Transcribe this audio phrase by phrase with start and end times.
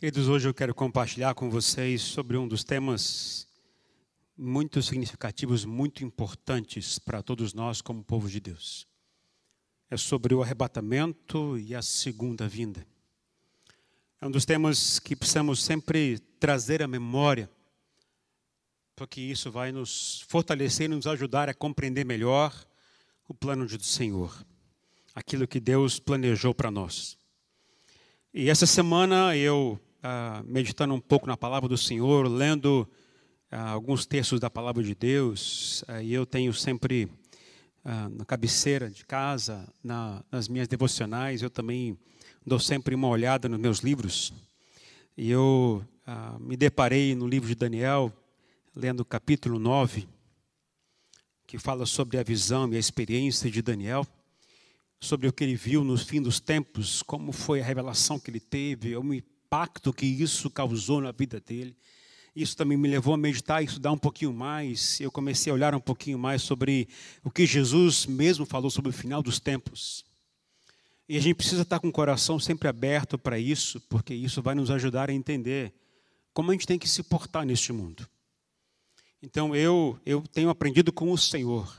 [0.00, 3.48] Queridos, hoje eu quero compartilhar com vocês sobre um dos temas
[4.36, 8.86] muito significativos, muito importantes para todos nós como povo de Deus.
[9.90, 12.86] É sobre o arrebatamento e a segunda vinda.
[14.20, 17.50] É um dos temas que precisamos sempre trazer à memória,
[18.94, 22.54] porque isso vai nos fortalecer e nos ajudar a compreender melhor
[23.26, 24.46] o plano do Senhor,
[25.12, 27.18] aquilo que Deus planejou para nós.
[28.32, 32.88] E essa semana eu ah, meditando um pouco na palavra do Senhor, lendo
[33.50, 37.10] ah, alguns textos da palavra de Deus, ah, e eu tenho sempre
[37.84, 41.98] ah, na cabeceira de casa, na, nas minhas devocionais, eu também
[42.46, 44.32] dou sempre uma olhada nos meus livros.
[45.14, 48.10] E eu ah, me deparei no livro de Daniel,
[48.74, 50.08] lendo o capítulo 9,
[51.46, 54.06] que fala sobre a visão e a experiência de Daniel
[55.00, 58.40] sobre o que ele viu no fim dos tempos, como foi a revelação que ele
[58.40, 61.74] teve, o impacto que isso causou na vida dele.
[62.36, 65.00] Isso também me levou a meditar e estudar um pouquinho mais.
[65.00, 66.86] Eu comecei a olhar um pouquinho mais sobre
[67.24, 70.04] o que Jesus mesmo falou sobre o final dos tempos.
[71.08, 74.54] E a gente precisa estar com o coração sempre aberto para isso, porque isso vai
[74.54, 75.72] nos ajudar a entender
[76.34, 78.06] como a gente tem que se portar neste mundo.
[79.22, 81.74] Então eu eu tenho aprendido com o Senhor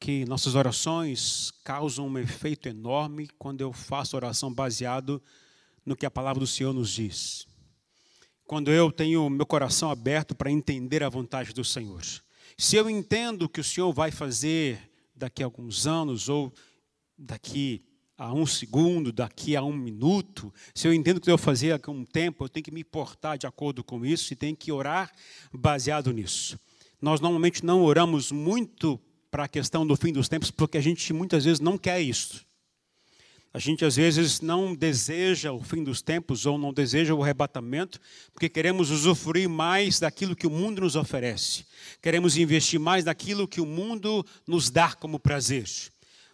[0.00, 5.22] que nossas orações causam um efeito enorme quando eu faço oração baseado
[5.86, 7.46] no que a palavra do Senhor nos diz.
[8.44, 12.02] Quando eu tenho meu coração aberto para entender a vontade do Senhor.
[12.58, 16.52] Se eu entendo que o Senhor vai fazer daqui a alguns anos, ou
[17.16, 17.82] daqui
[18.18, 21.90] a um segundo, daqui a um minuto, se eu entendo que eu vou fazer daqui
[21.90, 24.72] a um tempo, eu tenho que me portar de acordo com isso e tenho que
[24.72, 25.12] orar
[25.52, 26.58] baseado nisso.
[27.00, 31.12] Nós normalmente não oramos muito para a questão do fim dos tempos, porque a gente
[31.12, 32.44] muitas vezes não quer isso.
[33.56, 37.98] A gente às vezes não deseja o fim dos tempos ou não deseja o arrebatamento,
[38.30, 41.64] porque queremos usufruir mais daquilo que o mundo nos oferece.
[42.02, 45.64] Queremos investir mais naquilo que o mundo nos dá como prazer.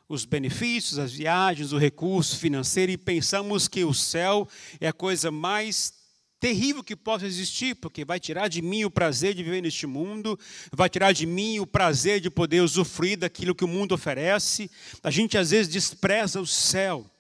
[0.08, 4.48] Os benefícios, as viagens, o recurso financeiro, e pensamos que o céu
[4.80, 5.92] é a coisa mais
[6.40, 10.36] terrível que possa existir, porque vai tirar de mim o prazer de viver neste mundo,
[10.72, 14.68] vai tirar de mim o prazer de poder usufruir daquilo que o mundo oferece.
[15.04, 17.11] A gente às vezes despreza o céu.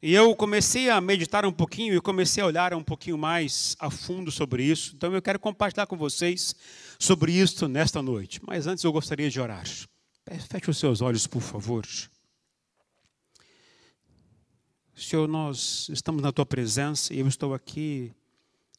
[0.00, 3.90] E eu comecei a meditar um pouquinho e comecei a olhar um pouquinho mais a
[3.90, 4.94] fundo sobre isso.
[4.94, 6.54] Então eu quero compartilhar com vocês
[7.00, 8.40] sobre isso nesta noite.
[8.46, 9.66] Mas antes eu gostaria de orar.
[10.24, 11.84] Feche os seus olhos, por favor.
[14.94, 18.12] Senhor, nós estamos na tua presença e eu estou aqui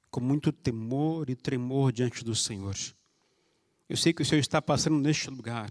[0.09, 2.75] com muito temor e tremor diante do Senhor.
[3.90, 5.69] Eu sei que o Senhor está passando neste lugar.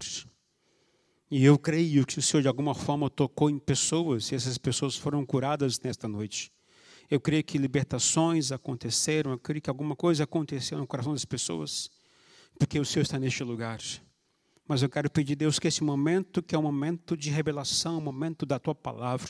[1.31, 4.95] E eu creio que o Senhor de alguma forma tocou em pessoas e essas pessoas
[4.95, 6.51] foram curadas nesta noite.
[7.07, 11.91] Eu creio que libertações aconteceram, eu creio que alguma coisa aconteceu no coração das pessoas,
[12.57, 13.79] porque o Senhor está neste lugar.
[14.67, 18.01] Mas eu quero pedir Deus que esse momento, que é um momento de revelação, um
[18.01, 19.29] momento da tua palavra,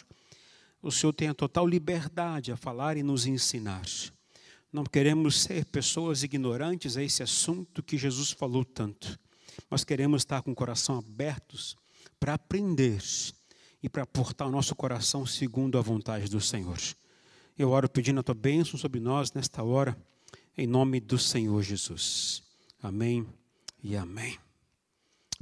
[0.81, 3.85] o Senhor tenha total liberdade a falar e nos ensinar.
[4.71, 9.19] Não queremos ser pessoas ignorantes a esse assunto que Jesus falou tanto.
[9.69, 11.75] Nós queremos estar com o coração abertos
[12.19, 13.01] para aprender
[13.81, 16.77] e para portar o nosso coração segundo a vontade do Senhor.
[17.57, 19.97] Eu oro pedindo a tua bênção sobre nós nesta hora,
[20.57, 22.43] em nome do Senhor Jesus.
[22.81, 23.25] Amém
[23.83, 24.37] e amém.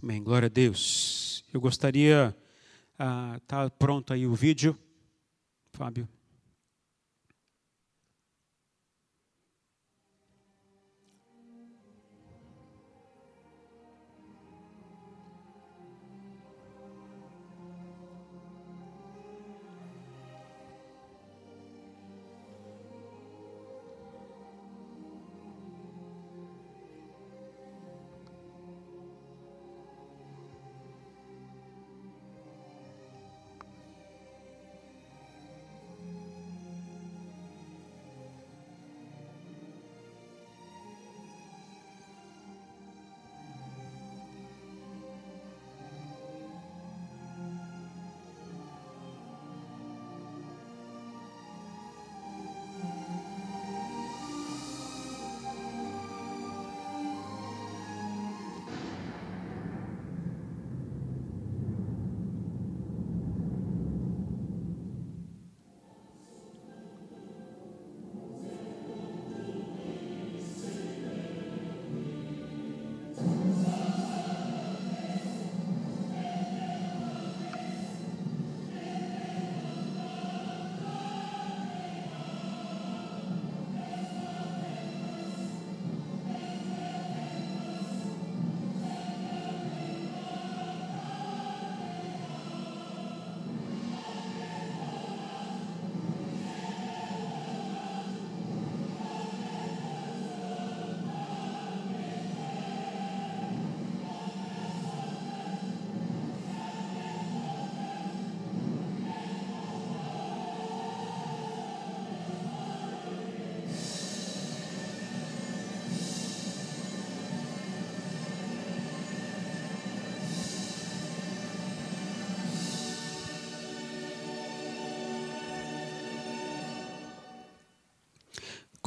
[0.01, 0.23] Amém.
[0.23, 1.43] Glória a Deus.
[1.53, 2.35] Eu gostaria,
[2.99, 4.77] ah, tá pronto aí o vídeo,
[5.71, 6.07] Fábio.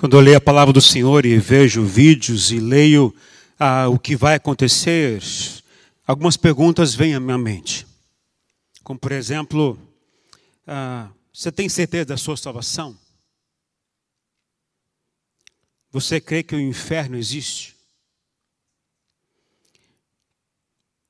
[0.00, 3.14] Quando eu leio a palavra do Senhor e vejo vídeos e leio
[3.58, 5.23] ah, o que vai acontecer,
[6.06, 7.87] algumas perguntas vêm à minha mente.
[8.82, 9.79] Como, por exemplo,
[10.67, 12.99] ah, você tem certeza da sua salvação?
[15.91, 17.76] Você crê que o inferno existe?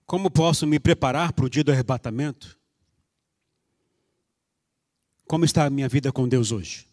[0.04, 2.58] Como posso me preparar para o dia do arrebatamento?
[5.28, 6.89] Como está a minha vida com Deus hoje?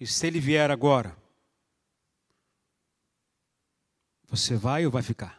[0.00, 1.14] E se ele vier agora,
[4.26, 5.38] você vai ou vai ficar?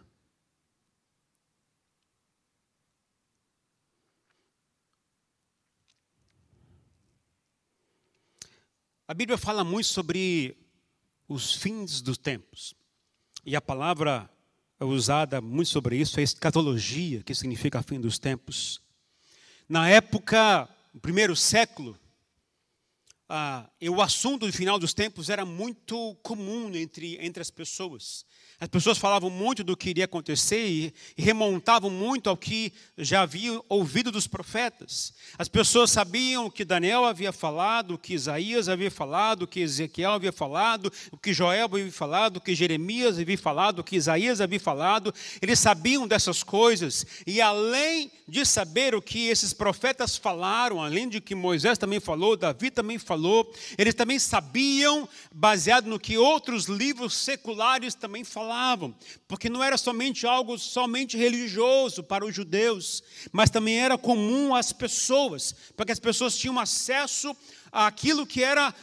[9.07, 10.55] A Bíblia fala muito sobre
[11.27, 12.75] os fins dos tempos.
[13.43, 14.29] E a palavra
[14.79, 18.79] usada muito sobre isso é escatologia, que significa fim dos tempos.
[19.67, 21.99] Na época, no primeiro século,
[23.33, 28.25] ah, o assunto do final dos tempos era muito comum entre, entre as pessoas.
[28.59, 33.21] As pessoas falavam muito do que iria acontecer e, e remontavam muito ao que já
[33.21, 35.13] haviam ouvido dos profetas.
[35.35, 39.61] As pessoas sabiam o que Daniel havia falado, o que Isaías havia falado, o que
[39.61, 43.95] Ezequiel havia falado, o que Joel havia falado, o que Jeremias havia falado, o que
[43.95, 45.11] Isaías havia falado.
[45.41, 51.19] Eles sabiam dessas coisas e além de saber o que esses profetas falaram, além de
[51.19, 53.20] que Moisés também falou, Davi também falou,
[53.77, 58.95] eles também sabiam, baseado no que outros livros seculares também falavam,
[59.27, 64.73] porque não era somente algo somente religioso para os judeus, mas também era comum às
[64.73, 67.35] pessoas, porque as pessoas tinham acesso
[67.71, 68.73] àquilo que era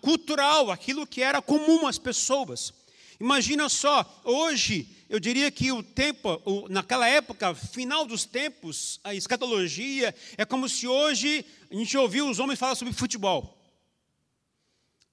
[0.00, 2.72] cultural, aquilo que era comum às pessoas.
[3.20, 10.12] Imagina só, hoje eu diria que o tempo, naquela época, final dos tempos, a escatologia
[10.36, 13.56] é como se hoje a gente ouviu os homens falar sobre futebol.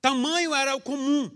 [0.02, 1.30] Tamanho era o comum.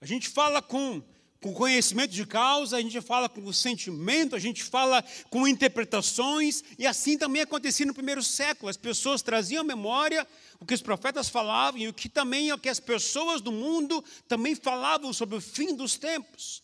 [0.00, 1.00] A gente fala com,
[1.40, 6.86] com conhecimento de causa, a gente fala com sentimento, a gente fala com interpretações, e
[6.86, 8.68] assim também acontecia no primeiro século.
[8.68, 10.26] As pessoas traziam à memória
[10.58, 14.04] o que os profetas falavam e o que também o que as pessoas do mundo
[14.26, 16.62] também falavam sobre o fim dos tempos.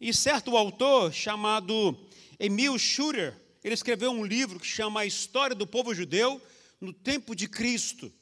[0.00, 1.96] E certo autor chamado
[2.40, 6.42] Emil Schurer, ele escreveu um livro que chama A História do Povo Judeu
[6.80, 8.12] no Tempo de Cristo.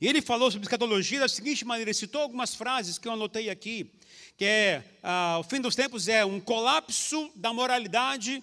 [0.00, 3.48] E ele falou sobre escatologia da seguinte maneira, ele citou algumas frases que eu anotei
[3.48, 3.90] aqui,
[4.36, 8.42] que é, ah, o fim dos tempos é um colapso da moralidade,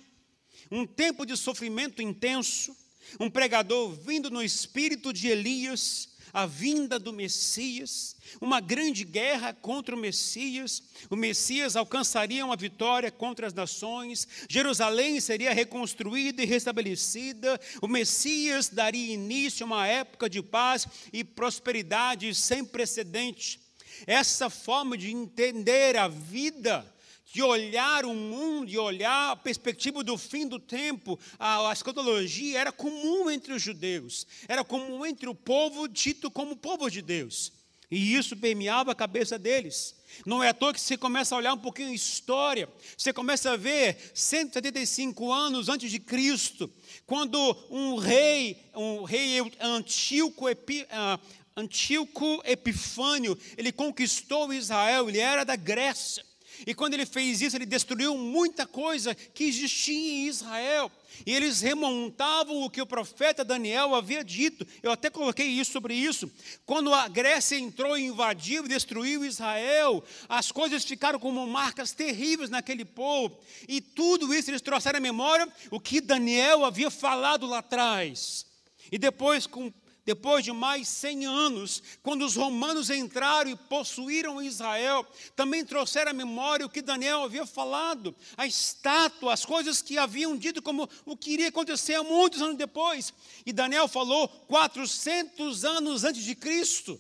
[0.71, 2.75] um tempo de sofrimento intenso,
[3.19, 9.95] um pregador vindo no espírito de Elias, a vinda do Messias, uma grande guerra contra
[9.95, 10.83] o Messias.
[11.09, 18.69] O Messias alcançaria uma vitória contra as nações, Jerusalém seria reconstruída e restabelecida, o Messias
[18.69, 23.59] daria início a uma época de paz e prosperidade sem precedente.
[24.06, 26.85] Essa forma de entender a vida
[27.34, 32.60] de olhar o mundo, de olhar a perspectiva do fim do tempo, a, a escatologia
[32.60, 37.52] era comum entre os judeus, era comum entre o povo dito como povo de Deus.
[37.90, 39.96] E isso permeava a cabeça deles.
[40.26, 42.68] Não é à toa que você começa a olhar um pouquinho a história,
[42.98, 46.72] você começa a ver 175 anos antes de Cristo,
[47.06, 47.38] quando
[47.69, 51.19] um rei, um rei Antíoco, Epi, uh,
[51.56, 56.27] Antíoco Epifânio, ele conquistou Israel, ele era da Grécia.
[56.66, 60.92] E quando ele fez isso, ele destruiu muita coisa que existia em Israel.
[61.26, 64.66] E eles remontavam o que o profeta Daniel havia dito.
[64.83, 66.31] Eu até coloquei isso sobre isso.
[66.66, 72.49] Quando a Grécia entrou e invadiu e destruiu Israel, as coisas ficaram como marcas terríveis
[72.49, 73.40] naquele povo.
[73.68, 78.45] E tudo isso eles trouxeram à memória o que Daniel havia falado lá atrás.
[78.92, 79.71] E depois, com
[80.07, 86.14] depois de mais 100 anos, quando os romanos entraram e possuíram Israel, também trouxeram à
[86.14, 91.18] memória o que Daniel havia falado, a estátua, as coisas que haviam dito como o
[91.18, 93.14] que iria acontecer muitos anos depois.
[93.45, 96.97] E Daniel falou 400 anos antes de Cristo.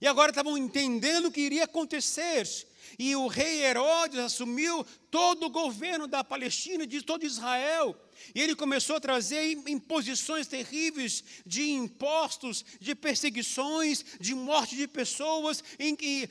[0.00, 2.48] E agora estavam entendendo o que iria acontecer.
[2.98, 7.96] E o rei Herodes assumiu todo o governo da Palestina de todo Israel.
[8.34, 15.62] E ele começou a trazer imposições terríveis de impostos, de perseguições, de morte de pessoas,
[15.78, 16.28] em que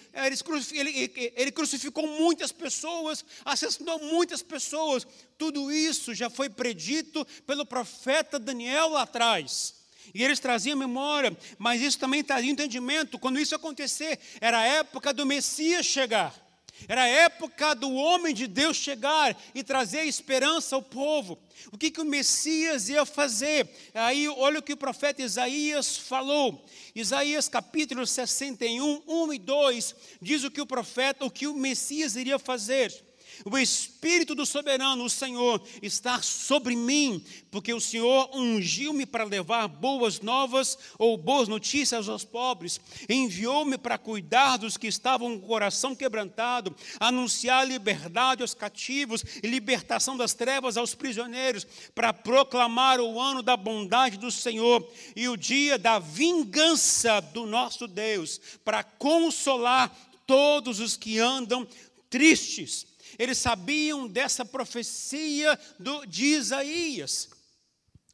[0.74, 5.06] ele, ele crucificou muitas pessoas, assassinou muitas pessoas.
[5.38, 9.76] Tudo isso já foi predito pelo profeta Daniel lá atrás.
[10.14, 13.18] E eles traziam memória, mas isso também trazia entendimento.
[13.18, 16.45] Quando isso acontecer, era a época do Messias chegar.
[16.88, 21.40] Era a época do homem de Deus chegar e trazer esperança ao povo.
[21.72, 23.68] O que, que o Messias ia fazer?
[23.94, 26.66] Aí, olha o que o profeta Isaías falou.
[26.94, 32.16] Isaías capítulo 61, 1 e 2, diz o que o profeta, o que o Messias
[32.16, 33.05] iria fazer.
[33.44, 39.68] O Espírito do Soberano, o Senhor, está sobre mim, porque o Senhor ungiu-me para levar
[39.68, 45.48] boas novas ou boas notícias aos pobres, enviou-me para cuidar dos que estavam com o
[45.48, 53.20] coração quebrantado, anunciar liberdade aos cativos e libertação das trevas aos prisioneiros, para proclamar o
[53.20, 59.96] ano da bondade do Senhor e o dia da vingança do nosso Deus, para consolar
[60.26, 61.68] todos os que andam
[62.10, 67.30] tristes eles sabiam dessa profecia do, de Isaías.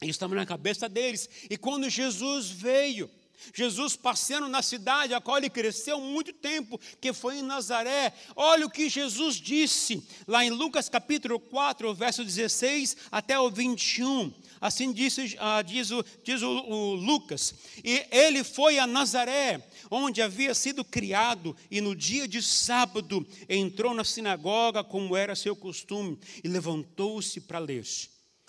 [0.01, 1.29] Isso estava na cabeça deles.
[1.49, 3.09] E quando Jesus veio,
[3.53, 8.13] Jesus passeando na cidade a qual ele cresceu muito tempo, que foi em Nazaré.
[8.35, 14.33] Olha o que Jesus disse lá em Lucas capítulo 4, verso 16 até o 21.
[14.59, 17.55] Assim disse, ah, diz, o, diz o, o Lucas.
[17.83, 23.93] E ele foi a Nazaré, onde havia sido criado, e no dia de sábado entrou
[23.93, 27.85] na sinagoga, como era seu costume, e levantou-se para ler.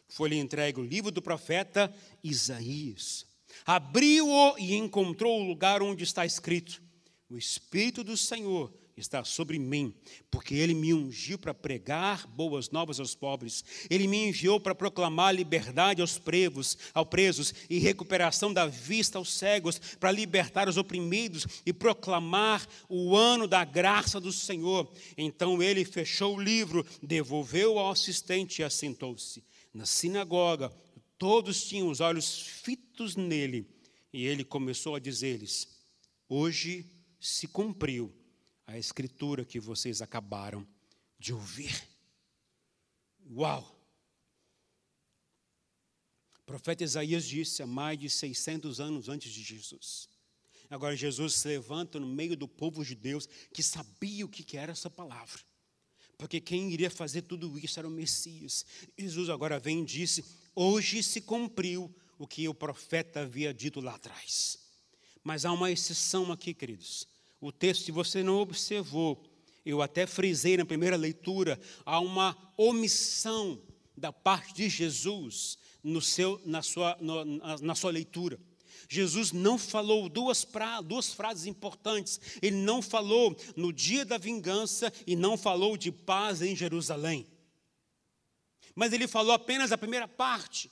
[0.09, 3.27] Foi-lhe entregue o livro do profeta Isaías.
[3.67, 6.81] Abriu-o e encontrou o lugar onde está escrito:
[7.29, 9.95] O Espírito do Senhor está sobre mim,
[10.31, 13.65] porque ele me ungiu para pregar boas novas aos pobres.
[13.89, 19.33] Ele me enviou para proclamar liberdade aos presos, aos presos e recuperação da vista aos
[19.33, 24.93] cegos, para libertar os oprimidos e proclamar o ano da graça do Senhor.
[25.17, 29.43] Então ele fechou o livro, devolveu ao assistente e assentou-se.
[29.73, 30.71] Na sinagoga,
[31.23, 33.65] Todos tinham os olhos fitos nele,
[34.13, 35.69] e ele começou a dizer-lhes:
[36.29, 36.85] Hoje
[37.21, 38.13] se cumpriu
[38.73, 40.67] a escritura que vocês acabaram
[41.19, 41.87] de ouvir.
[43.31, 43.79] Uau!
[46.41, 50.09] O profeta Isaías disse há mais de 600 anos antes de Jesus.
[50.71, 54.73] Agora Jesus se levanta no meio do povo de Deus que sabia o que era
[54.73, 55.41] essa palavra.
[56.17, 58.65] Porque quem iria fazer tudo isso era o Messias.
[58.97, 60.25] Jesus agora vem e disse:
[60.55, 64.59] Hoje se cumpriu o que o profeta havia dito lá atrás.
[65.23, 67.12] Mas há uma exceção aqui, queridos.
[67.43, 69.23] O texto, se você não observou,
[69.67, 73.61] eu até frisei na primeira leitura, há uma omissão
[73.95, 78.41] da parte de Jesus no seu, na, sua, no, na, na sua leitura.
[78.89, 82.19] Jesus não falou duas, pra, duas frases importantes.
[82.41, 87.27] Ele não falou no dia da vingança e não falou de paz em Jerusalém
[88.75, 90.71] mas ele falou apenas a primeira parte.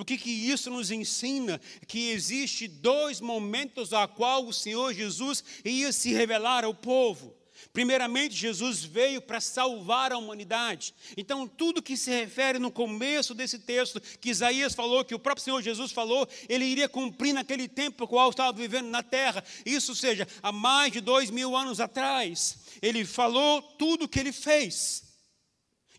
[0.00, 1.60] O que, que isso nos ensina?
[1.86, 7.36] Que existe dois momentos a qual o Senhor Jesus ia se revelar ao povo.
[7.72, 10.94] Primeiramente, Jesus veio para salvar a humanidade.
[11.16, 15.44] Então, tudo que se refere no começo desse texto, que Isaías falou, que o próprio
[15.44, 19.44] Senhor Jesus falou, ele iria cumprir naquele tempo qual estava vivendo na terra.
[19.64, 22.58] Isso seja, há mais de dois mil anos atrás.
[22.80, 25.09] Ele falou tudo o que ele fez.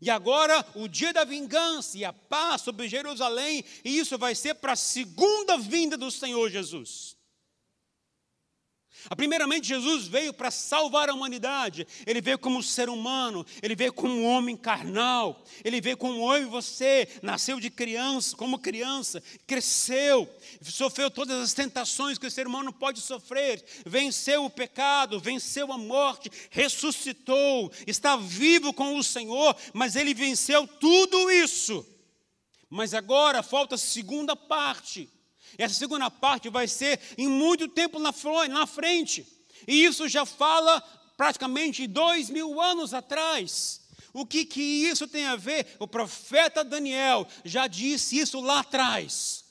[0.01, 4.55] E agora o dia da vingança e a paz sobre Jerusalém, e isso vai ser
[4.55, 7.15] para a segunda vinda do Senhor Jesus.
[9.15, 11.87] Primeiramente, Jesus veio para salvar a humanidade.
[12.05, 16.45] Ele veio como ser humano, ele veio como homem carnal, ele veio como eu e
[16.45, 20.29] você, nasceu de criança, como criança, cresceu,
[20.61, 25.77] sofreu todas as tentações que o ser humano pode sofrer, venceu o pecado, venceu a
[25.77, 31.85] morte, ressuscitou, está vivo com o Senhor, mas ele venceu tudo isso.
[32.69, 35.09] Mas agora falta a segunda parte
[35.57, 39.25] essa segunda parte vai ser em muito tempo na frente.
[39.67, 40.81] E isso já fala
[41.17, 43.81] praticamente dois mil anos atrás.
[44.13, 45.75] O que, que isso tem a ver?
[45.79, 49.45] O profeta Daniel já disse isso lá atrás,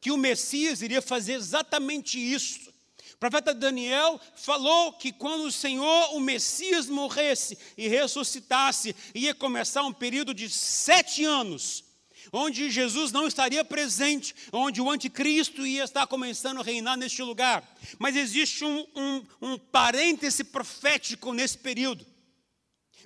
[0.00, 2.70] que o Messias iria fazer exatamente isso.
[3.14, 9.82] O profeta Daniel falou que quando o Senhor, o Messias, morresse e ressuscitasse, ia começar
[9.84, 11.84] um período de sete anos
[12.32, 17.62] onde Jesus não estaria presente, onde o anticristo ia estar começando a reinar neste lugar.
[17.98, 22.11] Mas existe um, um, um parêntese profético nesse período.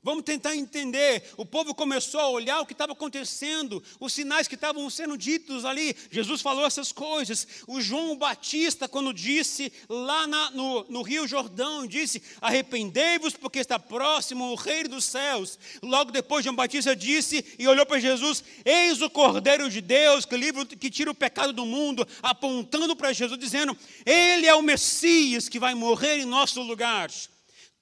[0.06, 1.32] Vamos tentar entender.
[1.36, 5.64] O povo começou a olhar o que estava acontecendo, os sinais que estavam sendo ditos
[5.64, 5.96] ali.
[6.12, 7.44] Jesus falou essas coisas.
[7.66, 13.80] O João Batista, quando disse lá na, no, no Rio Jordão, disse: Arrependei-vos, porque está
[13.80, 15.58] próximo o Rei dos céus.
[15.82, 20.76] Logo depois, João Batista disse e olhou para Jesus: Eis o Cordeiro de Deus, que,
[20.76, 25.58] que tira o pecado do mundo, apontando para Jesus, dizendo: Ele é o Messias que
[25.58, 27.10] vai morrer em nosso lugar.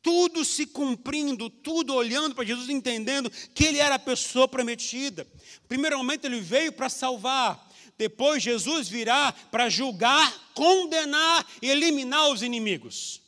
[0.05, 5.27] Tudo se cumprindo, tudo olhando para Jesus, entendendo que ele era a pessoa prometida.
[5.67, 13.23] Primeiramente, ele veio para salvar, depois, Jesus virá para julgar, condenar e eliminar os inimigos.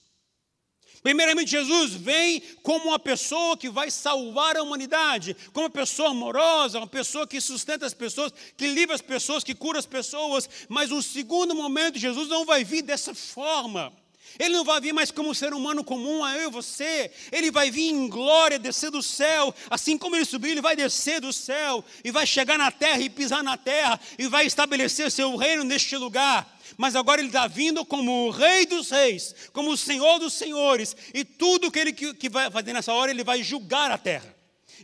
[1.02, 6.78] Primeiramente, Jesus vem como uma pessoa que vai salvar a humanidade, como uma pessoa amorosa,
[6.78, 10.50] uma pessoa que sustenta as pessoas, que livra as pessoas, que cura as pessoas.
[10.68, 13.92] Mas no segundo momento, Jesus não vai vir dessa forma.
[14.38, 17.10] Ele não vai vir mais como um ser humano comum, a eu e você.
[17.32, 19.54] Ele vai vir em glória, descer do céu.
[19.70, 23.08] Assim como ele subiu, ele vai descer do céu e vai chegar na terra e
[23.08, 26.56] pisar na terra e vai estabelecer seu reino neste lugar.
[26.76, 30.96] Mas agora ele está vindo como o Rei dos Reis, como o Senhor dos Senhores.
[31.14, 34.34] E tudo que ele que, que vai fazer nessa hora, ele vai julgar a terra.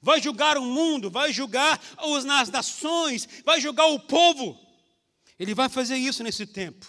[0.00, 4.59] Vai julgar o mundo, vai julgar as nações, vai julgar o povo.
[5.38, 6.87] Ele vai fazer isso nesse tempo.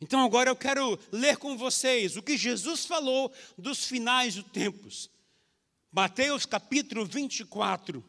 [0.00, 5.10] Então agora eu quero ler com vocês o que Jesus falou dos finais dos tempos.
[5.90, 8.04] Mateus capítulo 24.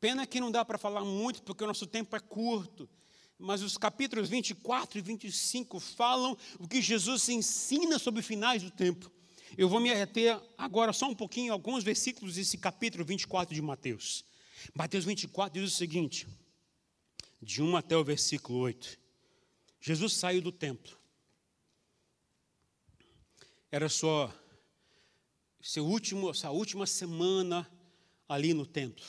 [0.00, 2.88] Pena que não dá para falar muito, porque o nosso tempo é curto.
[3.38, 9.10] Mas os capítulos 24 e 25 falam o que Jesus ensina sobre finais do tempo.
[9.56, 14.24] Eu vou me reter agora só um pouquinho, alguns versículos desse capítulo 24 de Mateus.
[14.72, 16.28] Mateus 24 diz o seguinte,
[17.42, 18.98] de 1 até o versículo 8.
[19.80, 20.96] Jesus saiu do templo
[23.74, 24.32] era sua,
[25.60, 27.68] seu último, sua última semana
[28.28, 29.04] ali no templo.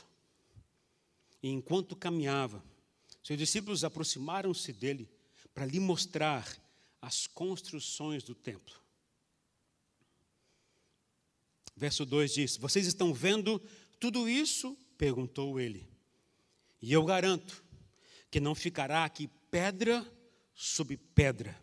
[1.44, 2.64] E enquanto caminhava,
[3.22, 5.08] seus discípulos aproximaram-se dele
[5.54, 6.48] para lhe mostrar
[7.00, 8.82] as construções do templo.
[11.76, 13.62] Verso 2 diz: Vocês estão vendo
[14.00, 14.76] tudo isso?
[14.98, 15.88] perguntou ele.
[16.82, 17.64] E eu garanto
[18.32, 20.04] que não ficará aqui pedra
[20.56, 21.56] sobre pedra,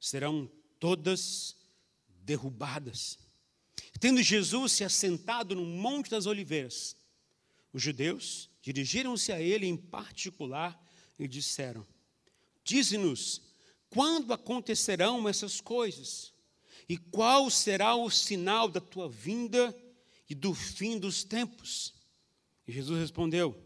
[0.00, 1.62] serão todas
[2.24, 3.18] derrubadas.
[4.00, 6.96] Tendo Jesus se assentado no Monte das Oliveiras,
[7.72, 10.80] os judeus dirigiram-se a ele em particular
[11.18, 11.86] e disseram:
[12.64, 13.42] Dize-nos
[13.90, 16.32] quando acontecerão essas coisas
[16.88, 19.76] e qual será o sinal da tua vinda
[20.28, 21.94] e do fim dos tempos.
[22.66, 23.56] E Jesus respondeu: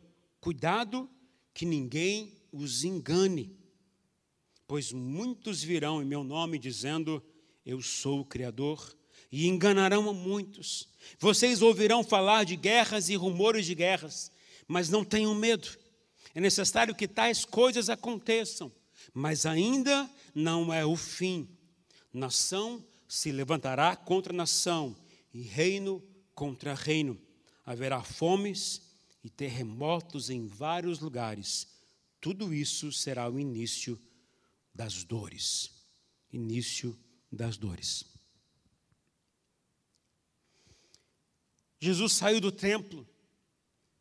[0.40, 1.08] Cuidado
[1.54, 3.56] que ninguém os engane,
[4.66, 7.22] pois muitos virão em meu nome dizendo:
[7.68, 8.96] eu sou o Criador,
[9.30, 10.88] e enganarão a muitos.
[11.18, 14.32] Vocês ouvirão falar de guerras e rumores de guerras,
[14.66, 15.68] mas não tenham medo.
[16.34, 18.72] É necessário que tais coisas aconteçam,
[19.12, 21.46] mas ainda não é o fim.
[22.10, 24.96] Nação se levantará contra nação,
[25.34, 26.02] e reino
[26.34, 27.20] contra reino.
[27.66, 28.80] Haverá fomes
[29.22, 31.68] e terremotos em vários lugares.
[32.18, 34.00] Tudo isso será o início
[34.74, 35.70] das dores.
[36.32, 36.98] Início
[37.30, 38.04] das dores.
[41.80, 43.08] Jesus saiu do templo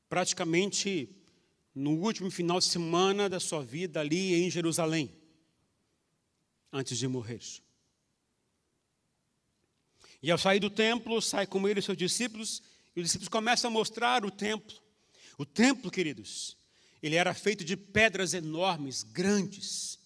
[0.10, 1.16] praticamente
[1.76, 5.13] no último final de semana da sua vida ali em Jerusalém,
[6.72, 7.42] antes de morrer.
[10.22, 12.63] E ao sair do templo, sai com ele seus discípulos,
[12.96, 14.76] e os discípulos começam a mostrar o templo.
[15.38, 16.58] O templo, queridos,
[17.02, 20.00] ele era feito de pedras enormes, grandes.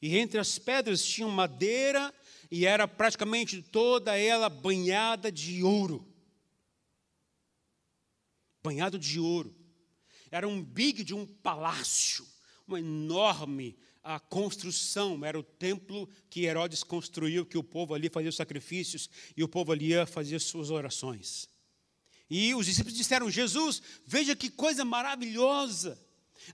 [0.00, 2.14] E entre as pedras tinha madeira
[2.50, 6.06] e era praticamente toda ela banhada de ouro.
[8.62, 9.54] Banhado de ouro.
[10.30, 12.26] Era um big de um palácio,
[12.66, 18.30] uma enorme a construção, era o templo que Herodes construiu, que o povo ali fazia
[18.30, 21.46] os sacrifícios e o povo ali ia fazer suas orações.
[22.30, 26.02] E os discípulos disseram: Jesus, veja que coisa maravilhosa.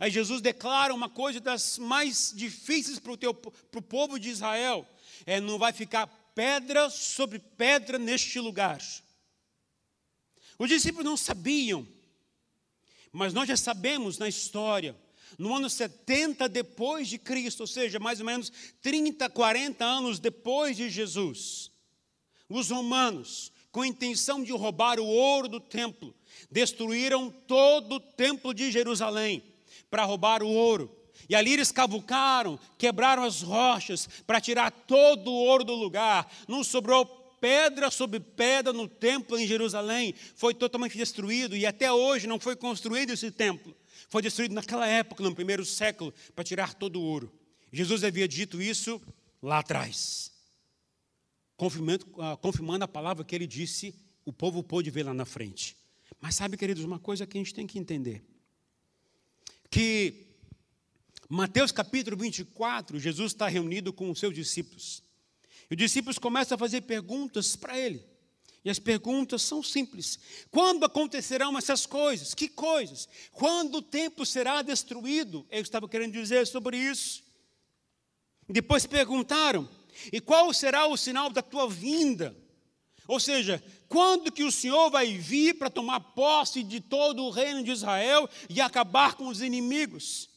[0.01, 4.29] Aí Jesus declara uma coisa das mais difíceis para o, teu, para o povo de
[4.29, 4.87] Israel:
[5.25, 8.81] é, não vai ficar pedra sobre pedra neste lugar.
[10.59, 11.87] Os discípulos não sabiam,
[13.13, 14.97] mas nós já sabemos na história.
[15.37, 20.77] No ano 70 depois de Cristo, ou seja, mais ou menos 30, 40 anos depois
[20.77, 21.73] de Jesus,
[22.49, 26.15] os romanos, com a intenção de roubar o ouro do templo,
[26.53, 29.54] destruíram todo o templo de Jerusalém
[29.95, 30.91] para roubar o ouro.
[31.29, 36.29] E ali eles cavucaram, quebraram as rochas para tirar todo o ouro do lugar.
[36.49, 37.07] Não sobrou
[37.41, 40.13] pedra sobre pedra no templo em Jerusalém.
[40.35, 43.73] Foi totalmente destruído e até hoje não foi construído esse templo.
[44.09, 47.33] Foi destruído naquela época, no primeiro século, para tirar todo o ouro.
[47.73, 49.01] Jesus havia dito isso
[49.41, 50.33] lá atrás,
[51.57, 55.77] confirmando, ah, confirmando a palavra que ele disse, o povo pôde ver lá na frente.
[56.21, 58.34] Mas sabe, queridos, uma coisa que a gente tem que entender:
[59.75, 60.29] que
[61.29, 65.03] Mateus capítulo 24, Jesus está reunido com os seus discípulos.
[65.69, 68.01] E os discípulos começam a fazer perguntas para ele.
[68.65, 72.35] E as perguntas são simples: quando acontecerão essas coisas?
[72.35, 73.09] Que coisas?
[73.33, 75.45] Quando o templo será destruído?
[75.51, 77.25] Eu estava querendo dizer sobre isso.
[78.49, 79.69] Depois perguntaram:
[80.13, 82.33] e qual será o sinal da tua vinda?
[83.09, 83.61] Ou seja,
[83.95, 88.29] quando que o Senhor vai vir para tomar posse de todo o reino de Israel
[88.51, 90.29] e acabar com os inimigos?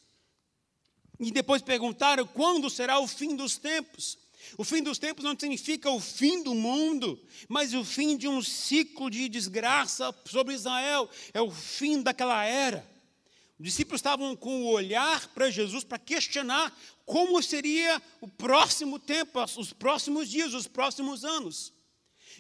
[1.20, 4.20] E depois perguntaram quando será o fim dos tempos.
[4.60, 8.44] O fim dos tempos não significa o fim do mundo, mas o fim de um
[8.44, 11.10] ciclo de desgraça sobre Israel.
[11.34, 12.88] É o fim daquela era.
[13.58, 19.44] Os discípulos estavam com o olhar para Jesus para questionar como seria o próximo tempo,
[19.58, 21.76] os próximos dias, os próximos anos.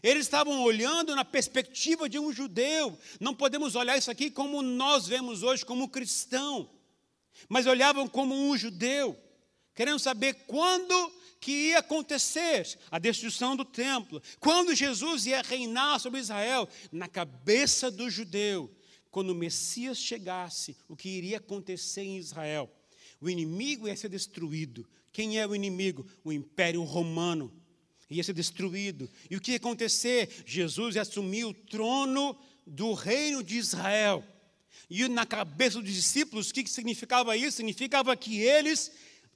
[0.03, 2.97] Eles estavam olhando na perspectiva de um judeu.
[3.19, 6.69] Não podemos olhar isso aqui como nós vemos hoje, como cristão,
[7.49, 9.17] mas olhavam como um judeu,
[9.73, 16.19] querendo saber quando que ia acontecer a destruição do templo, quando Jesus ia reinar sobre
[16.19, 18.73] Israel, na cabeça do judeu,
[19.11, 22.71] quando o Messias chegasse, o que iria acontecer em Israel.
[23.21, 24.87] O inimigo ia ser destruído.
[25.11, 26.05] Quem é o inimigo?
[26.23, 27.51] O Império Romano
[28.09, 29.09] ia ser destruído.
[29.29, 30.43] E o que ia acontecer?
[30.45, 34.23] Jesus ia assumir o trono do reino de Israel.
[34.89, 37.57] E na cabeça dos discípulos, o que significava isso?
[37.57, 38.91] Significava que eles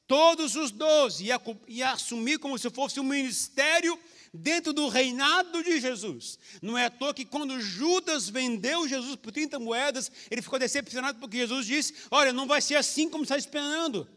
[0.08, 3.98] todos os doze, ia, ia assumir como se fosse um ministério
[4.34, 6.38] dentro do reinado de Jesus.
[6.62, 11.20] Não é à toa que quando Judas vendeu Jesus por 30 moedas, ele ficou decepcionado
[11.20, 14.08] porque Jesus disse: Olha, não vai ser assim como está esperando.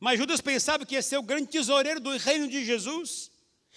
[0.00, 3.30] Mas Judas pensava que ia ser o grande tesoureiro do reino de Jesus.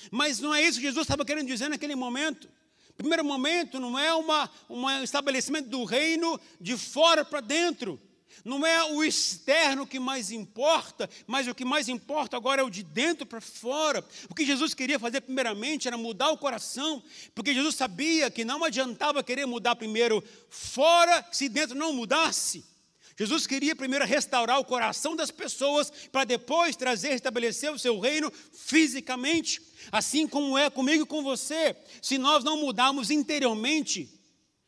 [0.09, 2.49] Mas não é isso que Jesus estava querendo dizer naquele momento.
[2.97, 7.99] Primeiro momento não é uma, um estabelecimento do reino de fora para dentro.
[8.43, 12.69] Não é o externo que mais importa, mas o que mais importa agora é o
[12.69, 14.03] de dentro para fora.
[14.29, 17.03] O que Jesus queria fazer primeiramente era mudar o coração,
[17.35, 22.70] porque Jesus sabia que não adiantava querer mudar primeiro fora se dentro não mudasse.
[23.17, 28.31] Jesus queria primeiro restaurar o coração das pessoas para depois trazer, estabelecer o seu reino
[28.53, 31.75] fisicamente, assim como é comigo e com você.
[32.01, 34.09] Se nós não mudarmos interiormente,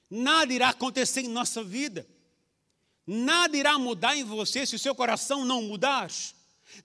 [0.09, 2.07] nada irá acontecer em nossa vida.
[3.05, 6.09] Nada irá mudar em você se o seu coração não mudar.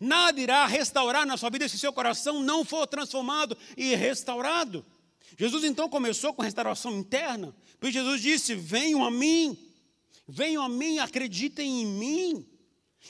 [0.01, 4.85] Nada irá restaurar na sua vida se o seu coração não for transformado e restaurado.
[5.37, 9.57] Jesus então começou com restauração interna, porque Jesus disse: Venham a mim,
[10.29, 12.47] venham a mim, acreditem em mim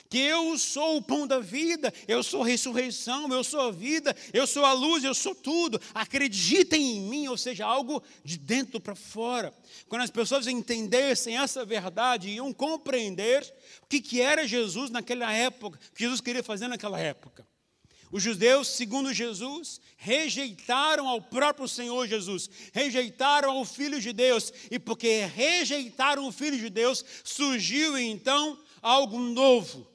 [0.08, 4.46] que eu sou o pão da vida, eu sou ressurreição, eu sou a vida, eu
[4.46, 5.80] sou a luz, eu sou tudo.
[5.94, 9.52] Acreditem em mim, ou seja, algo de dentro para fora.
[9.88, 13.42] Quando as pessoas entendessem essa verdade, iam compreender
[13.82, 17.47] o que, que era Jesus naquela época, o que Jesus queria fazer naquela época.
[18.10, 24.78] Os judeus, segundo Jesus, rejeitaram ao próprio Senhor Jesus, rejeitaram ao Filho de Deus, e
[24.78, 29.86] porque rejeitaram o Filho de Deus, surgiu então algo novo.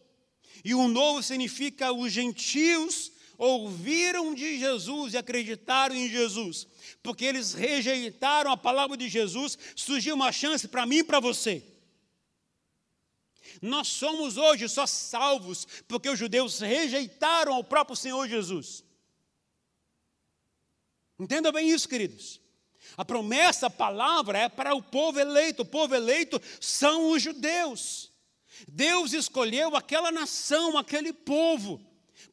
[0.63, 6.67] E o novo significa os gentios ouviram de Jesus e acreditaram em Jesus.
[7.01, 11.63] Porque eles rejeitaram a palavra de Jesus, surgiu uma chance para mim e para você.
[13.63, 18.83] Nós somos hoje só salvos porque os judeus rejeitaram ao próprio Senhor Jesus.
[21.17, 22.41] Entenda bem isso, queridos.
[22.97, 25.61] A promessa, a palavra é para o povo eleito.
[25.61, 28.11] O povo eleito são os judeus.
[28.67, 31.79] Deus escolheu aquela nação, aquele povo,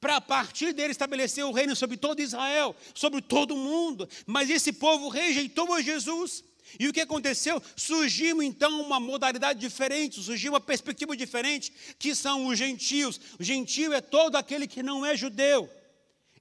[0.01, 4.09] para a partir dele estabelecer o reino sobre todo Israel, sobre todo o mundo.
[4.27, 6.43] Mas esse povo rejeitou a Jesus.
[6.79, 7.63] E o que aconteceu?
[7.77, 13.21] Surgiu então uma modalidade diferente, surgiu uma perspectiva diferente, que são os gentios.
[13.39, 15.69] O gentio é todo aquele que não é judeu.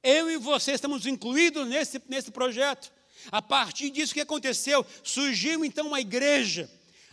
[0.01, 2.91] Eu e você estamos incluídos nesse, nesse projeto.
[3.31, 4.85] A partir disso, que aconteceu?
[5.03, 6.69] Surgiu então uma igreja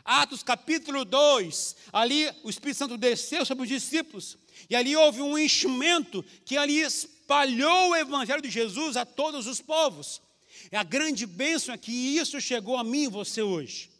[0.06, 4.38] Atos capítulo 2, ali o Espírito Santo desceu sobre os discípulos,
[4.70, 9.60] e ali houve um enchimento que ali espalhou o Evangelho de Jesus a todos os
[9.60, 10.22] povos.
[10.70, 13.90] E a grande bênção é que isso chegou a mim e você hoje.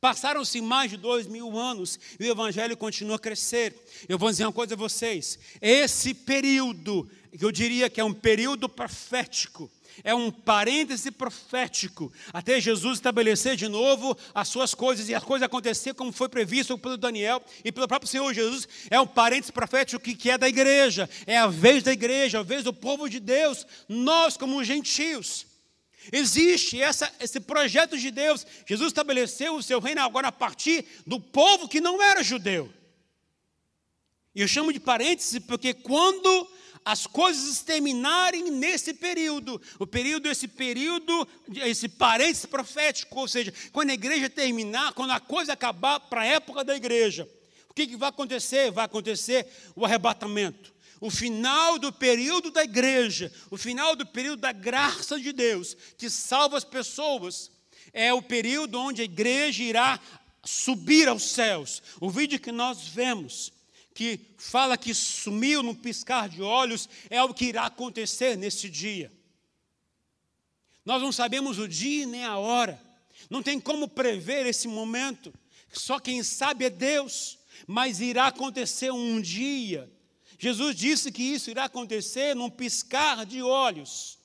[0.00, 3.74] Passaram-se mais de dois mil anos e o Evangelho continua a crescer.
[4.08, 8.14] Eu vou dizer uma coisa a vocês: esse período, que eu diria que é um
[8.14, 9.68] período profético,
[10.04, 15.46] é um parêntese profético, até Jesus estabelecer de novo as suas coisas e as coisas
[15.46, 18.68] acontecer como foi previsto pelo Daniel e pelo próprio Senhor Jesus.
[18.90, 22.44] É um parêntese profético que, que é da igreja, é a vez da igreja, a
[22.44, 25.47] vez do povo de Deus, nós como gentios.
[26.12, 28.46] Existe essa, esse projeto de Deus.
[28.66, 32.72] Jesus estabeleceu o seu reino agora a partir do povo que não era judeu.
[34.34, 36.48] E eu chamo de parêntese porque quando
[36.84, 39.60] as coisas terminarem nesse período.
[39.78, 45.20] O período, esse período, esse parênteses profético, ou seja, quando a igreja terminar, quando a
[45.20, 47.28] coisa acabar para a época da igreja.
[47.68, 48.70] O que, que vai acontecer?
[48.70, 50.72] Vai acontecer o arrebatamento.
[51.00, 56.10] O final do período da igreja, o final do período da graça de Deus, que
[56.10, 57.50] salva as pessoas,
[57.92, 60.00] é o período onde a igreja irá
[60.44, 61.82] subir aos céus.
[62.00, 63.52] O vídeo que nós vemos,
[63.94, 69.12] que fala que sumiu num piscar de olhos, é o que irá acontecer nesse dia.
[70.84, 72.80] Nós não sabemos o dia nem a hora,
[73.30, 75.32] não tem como prever esse momento,
[75.72, 79.90] só quem sabe é Deus, mas irá acontecer um dia
[80.38, 84.18] Jesus disse que isso irá acontecer num piscar de olhos.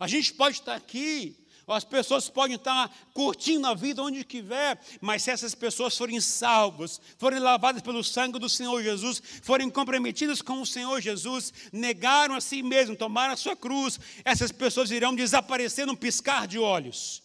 [0.00, 5.22] A gente pode estar aqui, as pessoas podem estar curtindo a vida onde quiser, mas
[5.22, 10.60] se essas pessoas forem salvas, forem lavadas pelo sangue do Senhor Jesus, forem comprometidas com
[10.60, 15.86] o Senhor Jesus, negaram a si mesmo, tomaram a sua cruz, essas pessoas irão desaparecer
[15.86, 17.22] num piscar de olhos.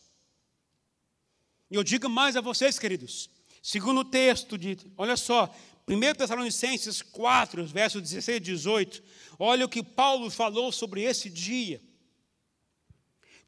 [1.69, 3.29] E eu digo mais a vocês, queridos,
[3.61, 5.53] segundo o texto de, olha só,
[5.89, 9.03] 1 Tessalonicenses 4, versos 16 e 18,
[9.39, 11.81] olha o que Paulo falou sobre esse dia.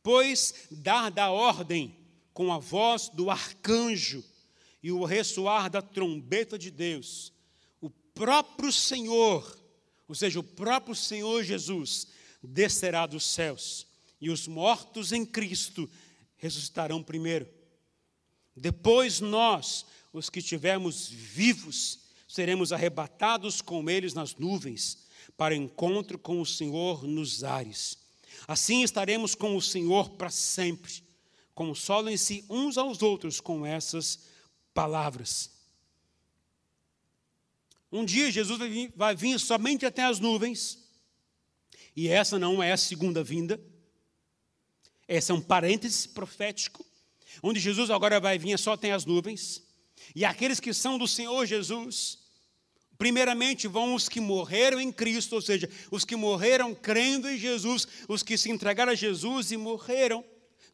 [0.02, 1.96] Pois dar da ordem
[2.34, 4.24] com a voz do arcanjo
[4.82, 7.32] e o ressoar da trombeta de Deus,
[7.80, 9.56] o próprio Senhor,
[10.08, 12.08] ou seja, o próprio Senhor Jesus,
[12.42, 13.86] descerá dos céus,
[14.20, 15.88] e os mortos em Cristo
[16.38, 17.48] ressuscitarão primeiro.
[18.56, 22.01] Depois nós, os que estivermos vivos,
[22.32, 25.00] seremos arrebatados com eles nas nuvens,
[25.36, 27.98] para encontro com o Senhor nos ares.
[28.48, 31.04] Assim estaremos com o Senhor para sempre.
[31.54, 34.20] Consolem-se uns aos outros com essas
[34.74, 35.52] palavras.
[37.92, 38.58] Um dia Jesus
[38.96, 40.80] vai vir, somente até as nuvens,
[41.94, 43.62] e essa não é a segunda vinda,
[45.06, 46.86] esse é um parêntese profético,
[47.44, 49.62] onde Jesus agora vai vir só até as nuvens,
[50.16, 52.21] e aqueles que são do Senhor Jesus
[53.02, 57.88] Primeiramente vão os que morreram em Cristo, ou seja, os que morreram crendo em Jesus,
[58.08, 60.24] os que se entregaram a Jesus e morreram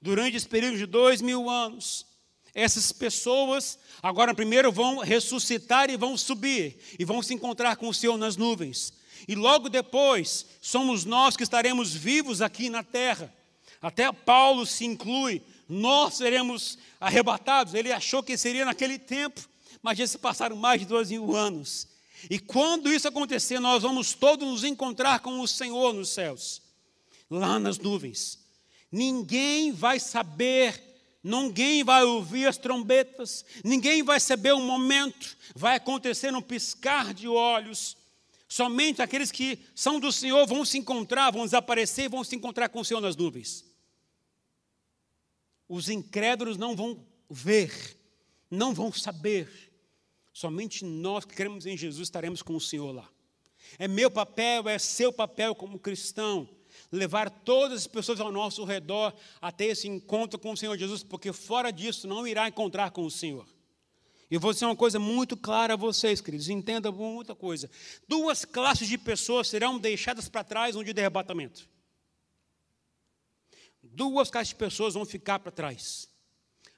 [0.02, 2.06] durante esse período de dois mil anos.
[2.54, 7.94] Essas pessoas agora primeiro vão ressuscitar e vão subir, e vão se encontrar com o
[7.94, 8.92] Senhor nas nuvens.
[9.26, 13.34] E logo depois, somos nós que estaremos vivos aqui na terra.
[13.82, 17.74] Até Paulo se inclui, nós seremos arrebatados.
[17.74, 19.40] Ele achou que seria naquele tempo,
[19.82, 21.96] mas já se passaram mais de dois mil anos.
[22.30, 26.62] E quando isso acontecer, nós vamos todos nos encontrar com o Senhor nos céus,
[27.30, 28.40] lá nas nuvens.
[28.92, 30.82] Ninguém vai saber,
[31.24, 37.28] ninguém vai ouvir as trombetas, ninguém vai saber o momento, vai acontecer num piscar de
[37.28, 37.96] olhos.
[38.50, 42.70] Somente aqueles que são do Senhor vão se encontrar, vão desaparecer e vão se encontrar
[42.70, 43.64] com o Senhor nas nuvens.
[45.70, 48.00] Os incrédulos não vão ver,
[48.50, 49.67] não vão saber
[50.38, 53.10] Somente nós que cremos em Jesus estaremos com o Senhor lá.
[53.80, 56.48] É meu papel, é seu papel como cristão,
[56.92, 61.34] levar todas as pessoas ao nosso redor até esse encontro com o Senhor Jesus, porque
[61.34, 63.48] fora disso não irá encontrar com o Senhor.
[64.30, 67.68] E vou dizer uma coisa muito clara a vocês, queridos, entendam muita coisa.
[68.08, 71.68] Duas classes de pessoas serão deixadas para trás no dia do arrebatamento.
[73.82, 76.08] Duas classes de pessoas vão ficar para trás.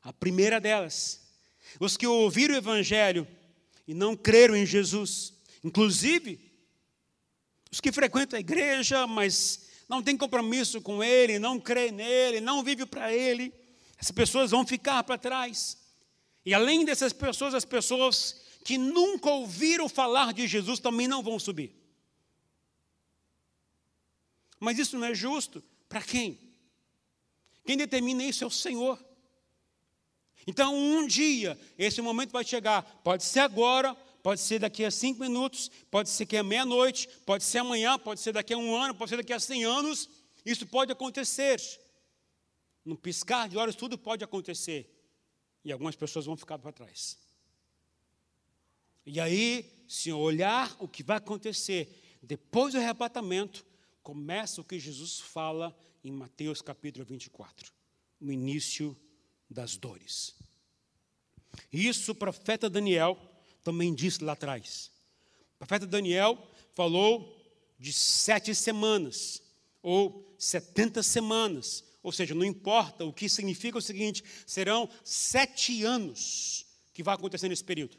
[0.02, 1.28] A primeira delas,
[1.78, 3.28] os que ouviram o Evangelho
[3.90, 5.34] e não creram em Jesus.
[5.64, 6.40] Inclusive,
[7.72, 12.64] os que frequentam a igreja, mas não têm compromisso com Ele, não creem nele, não
[12.64, 13.52] vivem para Ele,
[13.98, 15.76] essas pessoas vão ficar para trás.
[16.46, 21.40] E além dessas pessoas, as pessoas que nunca ouviram falar de Jesus também não vão
[21.40, 21.76] subir.
[24.60, 25.64] Mas isso não é justo.
[25.88, 26.40] Para quem?
[27.66, 29.04] Quem determina isso é o Senhor.
[30.48, 32.82] Então, um dia, esse momento vai chegar.
[33.04, 37.44] Pode ser agora, pode ser daqui a cinco minutos, pode ser que é meia-noite, pode
[37.44, 40.10] ser amanhã, pode ser daqui a um ano, pode ser daqui a cem anos.
[40.46, 41.62] Isso pode acontecer.
[42.84, 44.90] No piscar de olhos, tudo pode acontecer.
[45.64, 47.18] E algumas pessoas vão ficar para trás.
[49.06, 53.66] E aí, se olhar o que vai acontecer depois do arrebatamento,
[54.04, 57.72] começa o que Jesus fala em Mateus capítulo 24,
[58.20, 58.96] no início
[59.50, 60.36] das dores.
[61.72, 63.18] Isso o profeta Daniel
[63.64, 64.92] também disse lá atrás.
[65.56, 66.38] O profeta Daniel
[66.76, 67.36] falou
[67.78, 69.42] de sete semanas,
[69.82, 76.66] ou setenta semanas, ou seja, não importa, o que significa o seguinte: serão sete anos
[76.94, 77.98] que vai acontecer nesse período.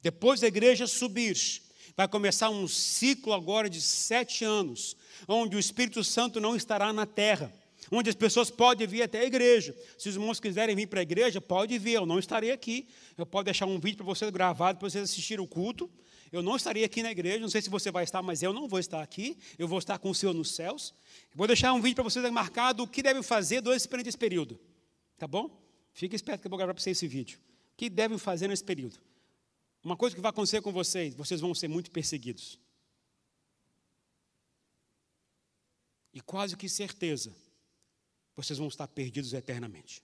[0.00, 1.36] Depois da igreja subir,
[1.96, 4.96] Vai começar um ciclo agora de sete anos,
[5.28, 7.52] onde o Espírito Santo não estará na terra,
[7.92, 9.76] onde as pessoas podem vir até a igreja.
[9.98, 12.88] Se os irmãos quiserem vir para a igreja, pode vir, eu não estarei aqui.
[13.18, 15.90] Eu posso deixar um vídeo para vocês gravado para vocês assistirem o culto.
[16.32, 18.66] Eu não estarei aqui na igreja, não sei se você vai estar, mas eu não
[18.66, 19.36] vou estar aqui.
[19.58, 20.94] Eu vou estar com o Senhor nos céus.
[21.34, 24.58] vou deixar um vídeo para vocês marcado o que devem fazer durante esse período.
[25.18, 25.62] Tá bom?
[25.92, 27.38] Fique esperto que eu vou gravar para vocês esse vídeo.
[27.74, 28.98] O que devem fazer nesse período?
[29.84, 32.58] Uma coisa que vai acontecer com vocês, vocês vão ser muito perseguidos.
[36.14, 37.34] E quase que certeza,
[38.34, 40.02] vocês vão estar perdidos eternamente.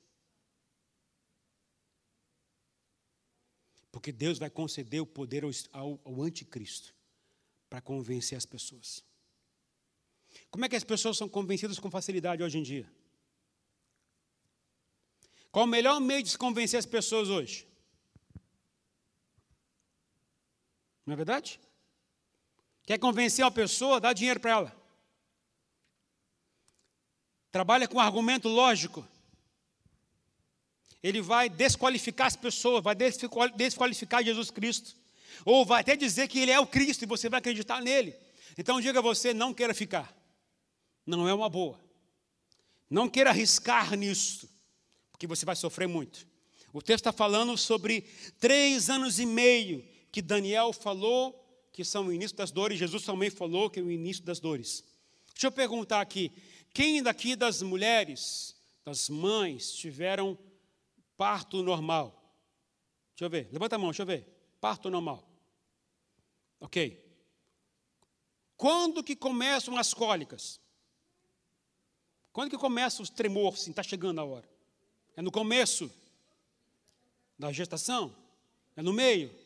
[3.91, 6.95] Porque Deus vai conceder o poder ao, ao, ao anticristo
[7.69, 9.05] para convencer as pessoas.
[10.51, 12.91] Como é que as pessoas são convencidas com facilidade hoje em dia?
[15.51, 17.67] Qual o melhor meio de se convencer as pessoas hoje?
[21.05, 21.59] Não é verdade?
[22.85, 24.78] Quer convencer uma pessoa, dá dinheiro para ela.
[27.59, 29.05] Trabalha com argumento lógico.
[31.03, 32.95] Ele vai desqualificar as pessoas, vai
[33.57, 34.95] desqualificar Jesus Cristo.
[35.45, 38.15] Ou vai até dizer que ele é o Cristo e você vai acreditar nele.
[38.57, 40.17] Então diga a você, não queira ficar.
[41.05, 41.81] Não é uma boa.
[42.89, 44.49] Não queira arriscar nisso,
[45.11, 46.29] porque você vai sofrer muito.
[46.73, 48.03] O texto está falando sobre
[48.39, 53.31] três anos e meio que Daniel falou que são o início das dores, Jesus também
[53.31, 54.85] falou que é o início das dores.
[55.39, 56.33] Deixa eu perguntar aqui:
[56.73, 60.39] quem daqui das mulheres, das mães, tiveram
[61.17, 62.15] parto normal?
[63.11, 64.25] Deixa eu ver, levanta a mão, deixa eu ver.
[64.61, 65.29] Parto normal.
[66.61, 67.05] Ok.
[68.57, 70.61] Quando que começam as cólicas?
[72.33, 73.67] Quando que começa os tremores?
[73.67, 74.49] Está chegando a hora.
[75.17, 75.91] É no começo
[77.39, 78.15] da gestação?
[78.77, 79.37] É no meio?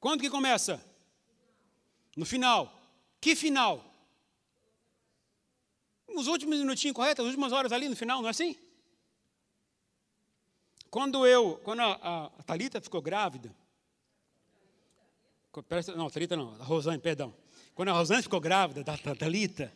[0.00, 0.84] Quando que começa?
[2.16, 2.76] No final.
[3.20, 3.91] Que final?
[6.14, 7.22] Nos últimos minutinhos, correto?
[7.22, 8.56] As últimas horas ali no final, não é assim?
[10.90, 13.54] Quando eu, quando a, a Thalita ficou grávida,
[15.96, 17.34] não, Thalita não, a Rosane, perdão.
[17.74, 19.72] Quando a Rosane ficou grávida da, da Thalita,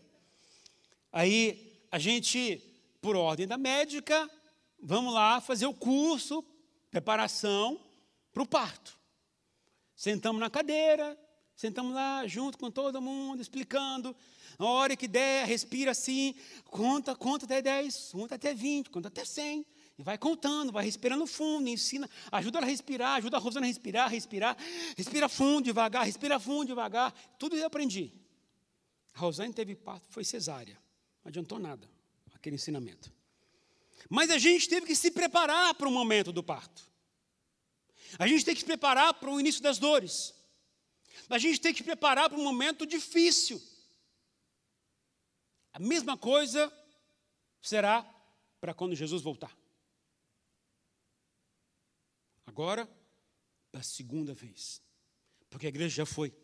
[1.11, 2.62] aí a gente,
[3.01, 4.31] por ordem da médica,
[4.79, 6.44] vamos lá fazer o curso,
[6.90, 7.81] preparação
[8.33, 8.99] para o parto.
[9.94, 11.18] Sentamos na cadeira,
[11.57, 14.14] sentamos lá junto com todo mundo, explicando.
[14.59, 16.35] A hora que der, respira assim,
[16.66, 19.66] conta, conta até 10, conta até 20, conta até 100.
[19.99, 23.69] E vai contando, vai respirando fundo, ensina, ajuda ela a respirar, ajuda a Rosana a
[23.69, 24.57] respirar, respirar,
[24.95, 27.12] respira fundo, devagar, respira fundo, devagar.
[27.38, 28.12] Tudo eu aprendi.
[29.14, 30.79] A Rosane teve parto, foi cesárea.
[31.25, 31.88] Não adiantou nada
[32.35, 33.11] aquele ensinamento.
[34.09, 36.83] Mas a gente teve que se preparar para o momento do parto.
[38.19, 40.35] A gente tem que se preparar para o início das dores.
[41.29, 43.62] A gente tem que preparar para um momento difícil.
[45.72, 46.72] A mesma coisa
[47.61, 48.02] será
[48.61, 49.57] para quando Jesus voltar.
[52.46, 52.88] Agora,
[53.72, 54.81] da segunda vez.
[55.50, 56.35] Porque a igreja já foi.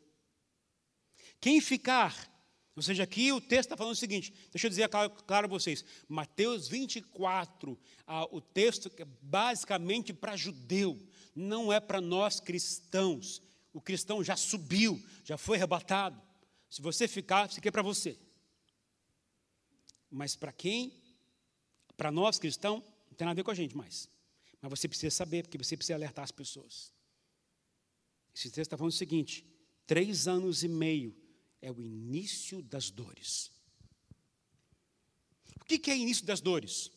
[1.40, 2.30] Quem ficar,
[2.76, 5.48] ou seja, aqui o texto está falando o seguinte, deixa eu dizer claro, claro a
[5.48, 10.98] vocês, Mateus 24, ah, o texto é basicamente para judeu,
[11.34, 13.42] não é para nós cristãos.
[13.72, 16.20] O cristão já subiu, já foi arrebatado.
[16.68, 18.18] Se você ficar, isso aqui é para você.
[20.10, 20.92] Mas para quem?
[21.96, 24.08] Para nós cristãos, não tem nada a ver com a gente mais.
[24.60, 26.92] Mas você precisa saber, porque você precisa alertar as pessoas.
[28.34, 29.46] Esse texto está falando o seguinte:
[29.86, 31.16] três anos e meio
[31.60, 33.50] é o início das dores.
[35.60, 36.90] O que é início das dores?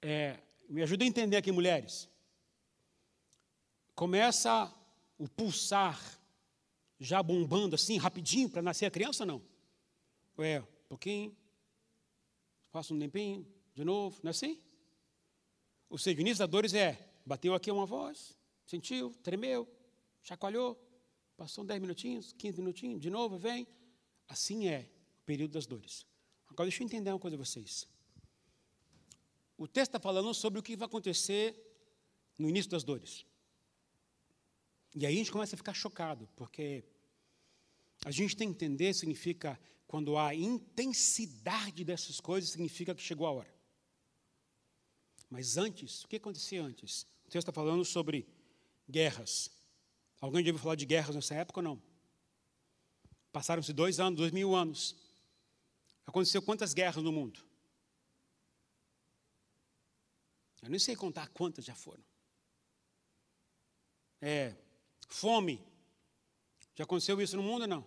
[0.00, 2.08] É, me ajuda a entender aqui, mulheres
[3.98, 4.72] começa
[5.18, 6.00] o pulsar
[6.98, 9.42] já bombando assim, rapidinho, para nascer a criança ou não?
[10.36, 11.36] Ou é, um pouquinho,
[12.70, 14.60] passa um tempinho, de novo, não é assim?
[15.90, 19.68] O seja, o início da dores é, bateu aqui uma voz, sentiu, tremeu,
[20.22, 20.78] chacoalhou,
[21.36, 23.66] passou 10 minutinhos, 15 minutinhos, de novo vem.
[24.28, 24.90] Assim é
[25.22, 26.06] o período das dores.
[26.48, 27.86] Agora deixa eu entender uma coisa a vocês.
[29.56, 31.56] O texto está falando sobre o que vai acontecer
[32.38, 33.24] no início das dores.
[34.94, 36.84] E aí a gente começa a ficar chocado, porque
[38.04, 43.32] a gente tem que entender, significa, quando há intensidade dessas coisas, significa que chegou a
[43.32, 43.54] hora.
[45.30, 47.02] Mas antes, o que acontecia antes?
[47.26, 48.26] O texto está falando sobre
[48.88, 49.50] guerras.
[50.20, 51.82] Alguém já ouviu falar de guerras nessa época ou não?
[53.30, 54.96] Passaram-se dois anos, dois mil anos.
[56.06, 57.44] Aconteceu quantas guerras no mundo?
[60.62, 62.02] Eu nem sei contar quantas já foram.
[64.20, 64.56] É,
[65.08, 65.66] Fome.
[66.74, 67.84] Já aconteceu isso no mundo ou não?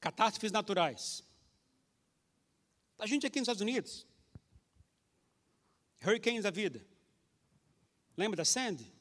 [0.00, 1.24] Catástrofes naturais.
[2.98, 4.06] A gente aqui nos Estados Unidos,
[6.04, 6.84] hurricanes da vida.
[8.16, 8.92] Lembra da Sandy?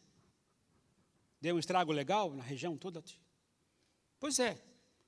[1.41, 3.03] Deu um estrago legal na região toda.
[4.19, 4.63] Pois é.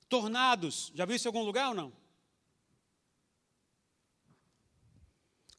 [0.08, 0.92] Tornados.
[0.94, 1.92] Já viu isso em algum lugar ou não?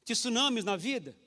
[0.06, 1.18] Tsunamis na vida.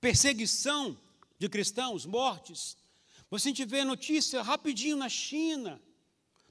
[0.00, 0.96] Perseguição
[1.38, 2.76] de cristãos, mortes.
[3.30, 5.80] Você vê notícia rapidinho na China,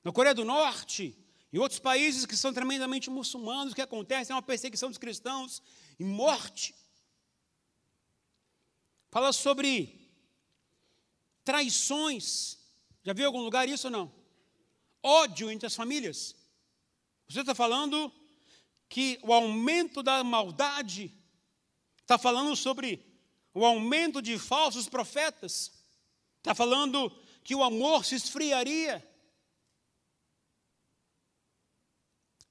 [0.03, 1.17] na Coreia do Norte,
[1.51, 5.61] em outros países que são tremendamente muçulmanos, o que acontece é uma perseguição dos cristãos
[5.97, 6.75] e morte.
[9.09, 10.11] Fala sobre
[11.43, 12.57] traições.
[13.03, 14.11] Já viu algum lugar isso ou não?
[15.01, 16.35] Ódio entre as famílias.
[17.27, 18.11] Você está falando
[18.89, 21.13] que o aumento da maldade
[22.01, 23.03] está falando sobre
[23.57, 25.71] o aumento de falsos profetas,
[26.37, 27.11] está falando
[27.43, 29.03] que o amor se esfriaria.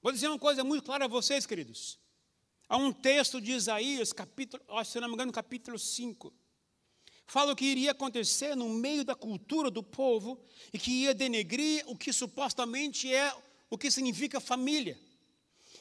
[0.01, 1.97] Vou dizer uma coisa muito clara a vocês, queridos.
[2.67, 6.33] Há um texto de Isaías, capítulo, se não me engano, capítulo 5
[7.29, 10.41] fala o que iria acontecer no meio da cultura do povo
[10.71, 13.33] e que ia denegrir o que supostamente é
[13.69, 14.97] o que significa família.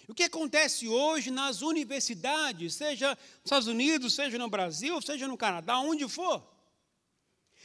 [0.08, 5.36] O que acontece hoje nas universidades, seja nos Estados Unidos, seja no Brasil, seja no
[5.36, 6.46] Canadá, onde for,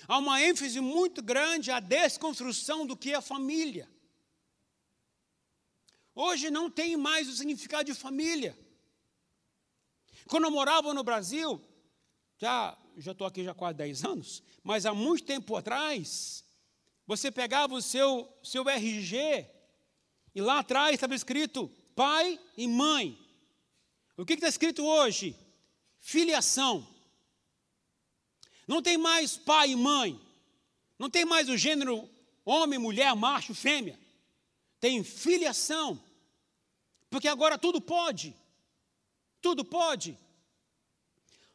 [0.08, 3.88] há uma ênfase muito grande à desconstrução do que é família.
[6.16, 8.58] Hoje não tem mais o significado de família.
[10.28, 11.62] Quando eu morava no Brasil,
[12.38, 16.44] já já estou aqui já quase 10 anos, mas há muito tempo atrás,
[17.08, 19.48] você pegava o seu, seu RG
[20.36, 23.18] e lá atrás estava escrito pai e mãe.
[24.18, 25.36] O que está escrito hoje?
[26.00, 26.88] Filiação.
[28.68, 30.20] Não tem mais pai e mãe.
[30.98, 32.10] Não tem mais o gênero
[32.46, 34.00] homem, mulher, macho, fêmea.
[34.80, 36.02] Tem filiação.
[37.10, 38.36] Porque agora tudo pode.
[39.42, 40.18] Tudo pode.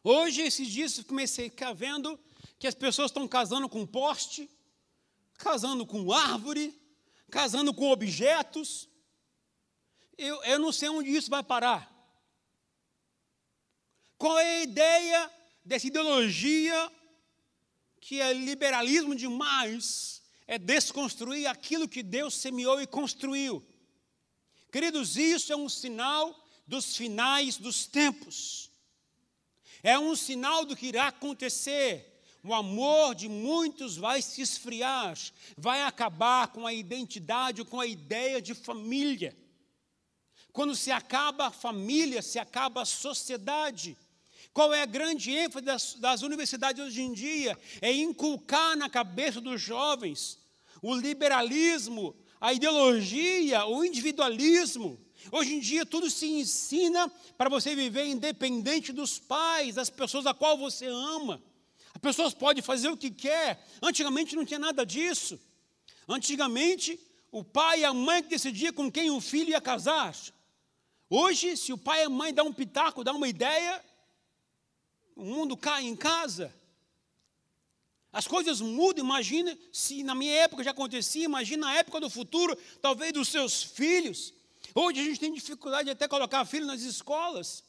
[0.03, 2.19] Hoje, esses dias, comecei a vendo
[2.59, 4.49] que as pessoas estão casando com poste,
[5.39, 6.75] casando com árvore,
[7.31, 8.89] casando com objetos.
[10.17, 11.93] Eu, eu não sei onde isso vai parar.
[14.19, 15.31] Qual é a ideia
[15.65, 16.93] dessa ideologia
[18.01, 20.23] que é liberalismo demais?
[20.47, 23.67] É desconstruir aquilo que Deus semeou e construiu.
[24.71, 26.35] Queridos, isso é um sinal
[26.67, 28.71] dos finais dos tempos
[29.87, 32.13] é um sinal do que irá acontecer.
[32.43, 35.17] O amor de muitos vai se esfriar,
[35.57, 39.37] vai acabar com a identidade, com a ideia de família.
[40.57, 43.95] Quando se acaba a família, se acaba a sociedade.
[44.55, 47.59] Qual é a grande ênfase das, das universidades hoje em dia?
[47.83, 50.39] É inculcar na cabeça dos jovens
[50.81, 54.99] o liberalismo, a ideologia, o individualismo.
[55.31, 60.33] Hoje em dia tudo se ensina para você viver independente dos pais, das pessoas a
[60.33, 61.43] qual você ama.
[61.95, 63.63] As pessoas podem fazer o que quer.
[63.83, 65.39] Antigamente não tinha nada disso.
[66.09, 66.99] Antigamente
[67.31, 70.15] o pai e a mãe que decidiam com quem o filho ia casar.
[71.09, 73.83] Hoje, se o pai e a mãe dão um pitaco, dão uma ideia,
[75.15, 76.53] o mundo cai em casa.
[78.13, 82.57] As coisas mudam, imagina se na minha época já acontecia, imagina na época do futuro,
[82.81, 84.33] talvez dos seus filhos.
[84.75, 87.63] Hoje a gente tem dificuldade de até colocar filho nas escolas,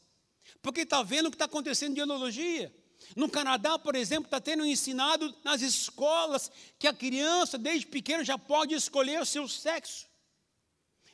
[0.60, 2.74] porque está vendo o que está acontecendo de ideologia.
[3.14, 8.36] No Canadá, por exemplo, está tendo ensinado nas escolas que a criança, desde pequena, já
[8.36, 10.07] pode escolher o seu sexo.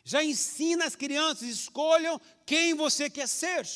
[0.05, 3.67] Já ensina as crianças, escolham quem você quer ser.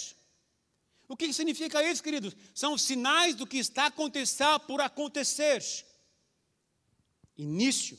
[1.09, 2.37] O que significa isso, queridos?
[2.55, 5.65] São sinais do que está acontecendo por acontecer.
[7.37, 7.99] Início.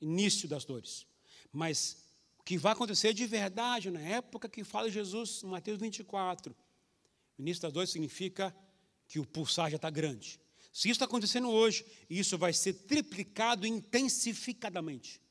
[0.00, 1.04] Início das dores.
[1.50, 1.96] Mas
[2.38, 6.54] o que vai acontecer de verdade na época que fala Jesus, Mateus 24.
[7.36, 8.54] O início das dores significa
[9.08, 10.40] que o pulsar já está grande.
[10.72, 15.21] Se isso está acontecendo hoje, isso vai ser triplicado intensificadamente.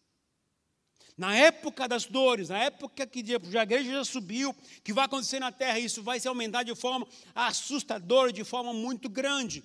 [1.21, 5.51] Na época das dores, na época que a igreja já subiu, que vai acontecer na
[5.51, 9.63] terra, isso vai se aumentar de forma assustadora, de forma muito grande.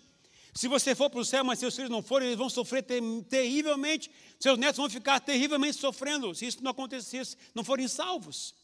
[0.52, 3.00] Se você for para o céu, mas seus filhos não forem, eles vão sofrer ter,
[3.30, 4.10] terrivelmente.
[4.38, 8.54] Seus netos vão ficar terrivelmente sofrendo se isso não acontecesse, não forem salvos.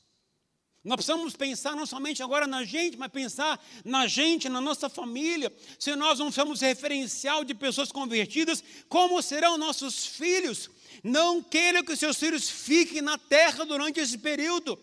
[0.84, 5.50] Nós precisamos pensar não somente agora na gente, mas pensar na gente, na nossa família.
[5.78, 10.68] Se nós não somos referencial de pessoas convertidas, como serão nossos filhos?
[11.02, 14.78] Não queira que seus filhos fiquem na terra durante esse período.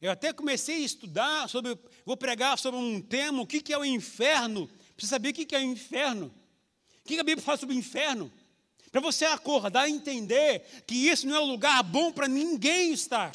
[0.00, 3.84] Eu até comecei a estudar sobre, vou pregar sobre um tema, o que, é o
[3.84, 4.68] inferno.
[4.94, 6.26] Precisa saber o que, é o inferno.
[6.26, 8.32] O que, que a Bíblia fala sobre o inferno?
[8.92, 13.32] Para você acordar e entender que isso não é um lugar bom para ninguém estar.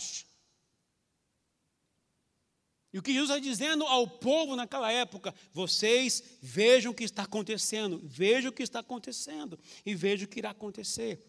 [2.93, 7.23] E o que Jesus está dizendo ao povo naquela época: vocês vejam o que está
[7.23, 11.23] acontecendo, vejam o que está acontecendo e vejam o que irá acontecer.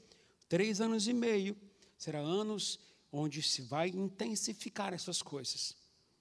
[0.49, 1.57] Três anos e meio
[1.97, 2.79] será anos
[3.13, 5.77] onde se vai intensificar essas coisas,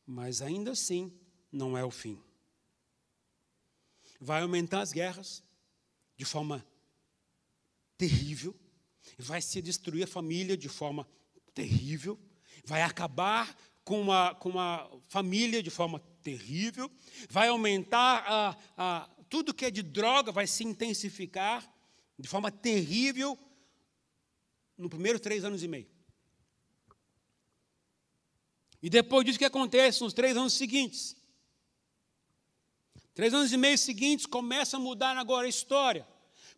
[0.05, 1.11] mas ainda assim
[1.51, 2.21] não é o fim.
[4.19, 5.43] Vai aumentar as guerras
[6.15, 6.63] de forma
[7.97, 8.55] terrível,
[9.17, 11.07] vai se destruir a família de forma
[11.53, 12.19] terrível,
[12.63, 16.89] vai acabar com uma, com uma família de forma terrível,
[17.29, 21.67] vai aumentar a, a, tudo que é de droga, vai se intensificar
[22.17, 23.37] de forma terrível
[24.77, 25.89] no primeiro três anos e meio.
[28.81, 31.15] E depois disso, o que acontece nos três anos seguintes?
[33.13, 36.07] Três anos e meio seguintes começa a mudar agora a história.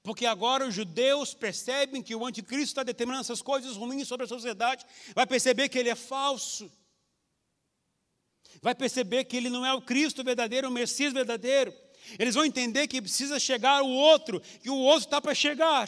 [0.02, 4.28] Porque agora os judeus percebem que o anticristo está determinando essas coisas ruins sobre a
[4.28, 6.72] sociedade, vai perceber que ele é falso
[8.64, 11.74] vai perceber que ele não é o Cristo verdadeiro, o Messias verdadeiro.
[12.18, 15.86] Eles vão entender que precisa chegar o outro, que o outro está para chegar.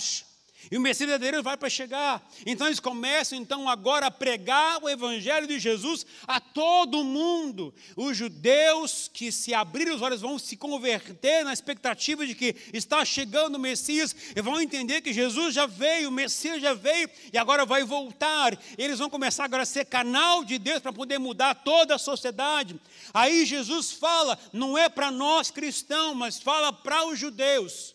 [0.72, 2.28] E o Messias verdadeiro vai para chegar.
[2.46, 7.74] Então eles começam então agora a pregar o evangelho de Jesus a todo mundo.
[7.96, 13.04] Os judeus que se abrirem os olhos vão se converter na expectativa de que está
[13.06, 17.38] chegando o Messias e vão entender que Jesus já veio, o Messias já veio e
[17.38, 18.58] agora vai voltar.
[18.78, 22.80] Eles vão começar agora a ser canal de Deus para poder mudar toda a sociedade.
[23.14, 27.95] Aí Jesus fala, não é para nós cristãos, mas fala para os judeus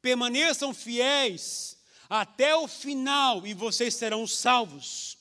[0.00, 1.76] permaneçam fiéis
[2.08, 5.16] até o final e vocês serão salvos.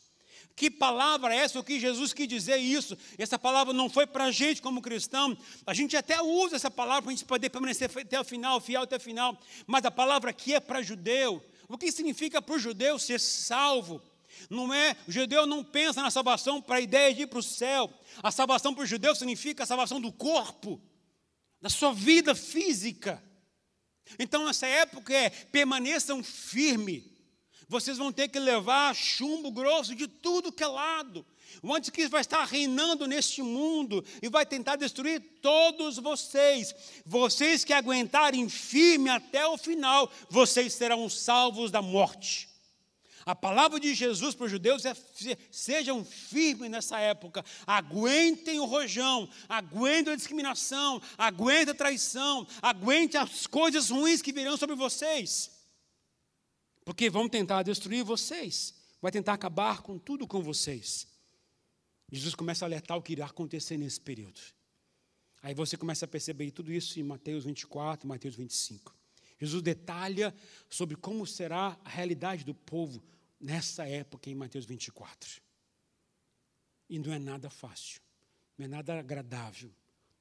[0.56, 1.60] Que palavra é essa?
[1.60, 2.98] O que Jesus quis dizer isso?
[3.18, 5.38] Essa palavra não foi para a gente como cristão.
[5.68, 8.84] A gente até usa essa palavra para a gente poder permanecer até o final, fiel
[8.84, 9.38] até o final.
[9.68, 11.44] Mas a palavra aqui é para judeu.
[11.68, 14.02] O que significa para o judeu ser salvo?
[14.50, 17.44] Não é, o judeu não pensa na salvação para a ideia de ir para o
[17.44, 17.92] céu.
[18.24, 20.82] A salvação para o judeu significa a salvação do corpo,
[21.62, 23.22] da sua vida física.
[24.20, 27.16] Então, nessa época é permaneçam firme.
[27.68, 31.26] Vocês vão ter que levar chumbo grosso de tudo que é lado.
[31.62, 36.76] O anticristo vai estar reinando neste mundo e vai tentar destruir todos vocês.
[37.06, 42.55] Vocês que aguentarem firme até o final, vocês serão salvos da morte.
[43.26, 44.94] A palavra de Jesus para os judeus é:
[45.50, 53.48] sejam firmes nessa época, aguentem o rojão, aguentem a discriminação, aguentem a traição, aguentem as
[53.48, 55.50] coisas ruins que virão sobre vocês,
[56.84, 61.08] porque vão tentar destruir vocês, vai tentar acabar com tudo com vocês.
[62.12, 64.40] Jesus começa a alertar o que irá acontecer nesse período.
[65.42, 68.96] Aí você começa a perceber tudo isso em Mateus 24, Mateus 25.
[69.40, 70.34] Jesus detalha
[70.70, 73.04] sobre como será a realidade do povo
[73.40, 75.42] nessa época em Mateus 24.
[76.90, 78.02] E não é nada fácil,
[78.58, 79.72] não é nada agradável,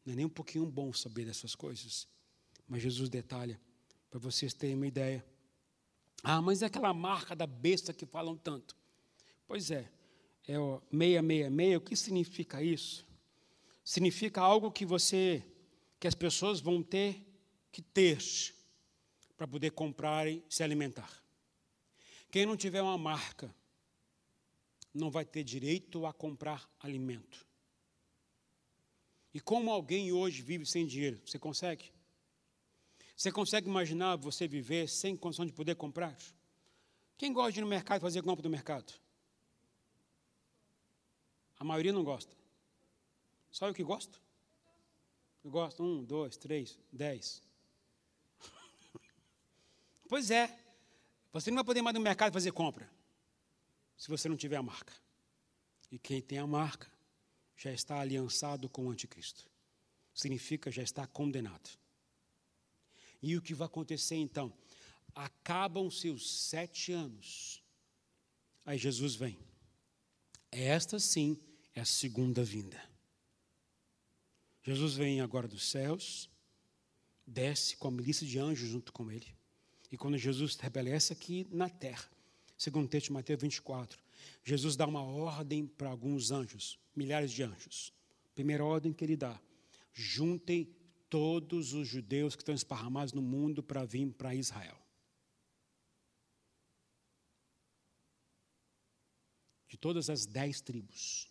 [0.05, 2.09] não é nem um pouquinho bom saber dessas coisas.
[2.67, 3.61] Mas Jesus detalha,
[4.11, 5.25] para vocês terem uma ideia.
[6.23, 8.77] Ah, mas é aquela marca da besta que falam tanto.
[9.47, 9.91] Pois é,
[10.47, 13.07] é o 666, o que significa isso?
[13.85, 15.45] Significa algo que você,
[16.01, 17.27] que as pessoas vão ter
[17.71, 18.19] que ter
[19.37, 21.24] para poder comprar e se alimentar.
[22.35, 23.55] Quem não tiver uma marca
[24.93, 27.47] não vai ter direito a comprar alimento.
[29.33, 31.23] E como alguém hoje vive sem dinheiro?
[31.25, 31.93] Você consegue?
[33.17, 36.19] Você consegue imaginar você viver sem condição de poder comprar?
[37.17, 38.93] Quem gosta de ir no mercado fazer compra do mercado?
[41.57, 42.35] A maioria não gosta.
[43.49, 44.21] Só eu que gosto?
[45.45, 45.85] Eu gosto.
[45.85, 47.41] Um, dois, três, dez.
[50.09, 50.64] pois é.
[51.35, 52.89] Você não vai poder mais no mercado fazer compra
[53.97, 54.95] se você não tiver a marca.
[55.91, 56.89] E quem tem a marca
[57.57, 59.51] já está aliançado com o anticristo.
[60.15, 61.69] Significa já está condenado.
[63.21, 64.57] E o que vai acontecer então?
[65.13, 67.61] Acabam-se os sete anos.
[68.65, 69.37] Aí Jesus vem.
[70.53, 71.37] Esta sim
[71.75, 72.81] é a segunda vinda.
[74.63, 76.31] Jesus vem agora dos céus,
[77.27, 79.35] desce com a milícia de anjos junto com ele.
[79.95, 82.11] E quando Jesus estabelece aqui na terra,
[82.59, 84.03] segundo o texto de Mateus 24,
[84.43, 87.93] Jesus dá uma ordem para alguns anjos, milhares de anjos.
[88.35, 89.41] Primeira ordem que ele dá:
[89.93, 90.69] juntem
[91.09, 94.77] todos os judeus que estão esparramados no mundo para vir para Israel.
[99.69, 101.29] De todas as dez tribos.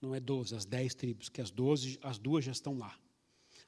[0.00, 2.98] Não é doze, as dez tribos, que as doze, as duas já estão lá.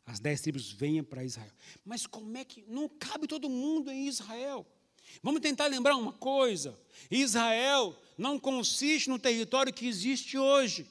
[0.07, 1.53] As dez tribos venham para Israel.
[1.85, 2.65] Mas como é que.
[2.69, 4.67] Não cabe todo mundo em Israel.
[5.23, 6.79] Vamos tentar lembrar uma coisa:
[7.11, 10.87] Israel não consiste no território que existe hoje.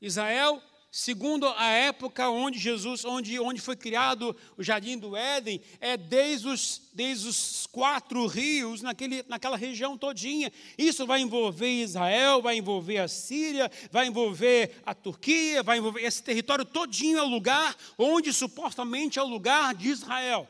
[0.00, 5.96] Israel segundo a época onde Jesus, onde, onde foi criado o Jardim do Éden, é
[5.96, 10.52] desde os, desde os quatro rios, naquele, naquela região todinha.
[10.76, 16.22] Isso vai envolver Israel, vai envolver a Síria, vai envolver a Turquia, vai envolver esse
[16.22, 20.48] território todinho é o lugar onde supostamente é o lugar de Israel.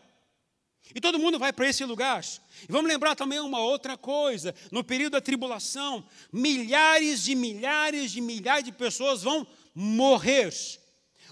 [0.95, 2.25] E todo mundo vai para esse lugar.
[2.63, 8.21] E vamos lembrar também uma outra coisa: no período da tribulação, milhares de milhares de
[8.21, 10.53] milhares de pessoas vão morrer.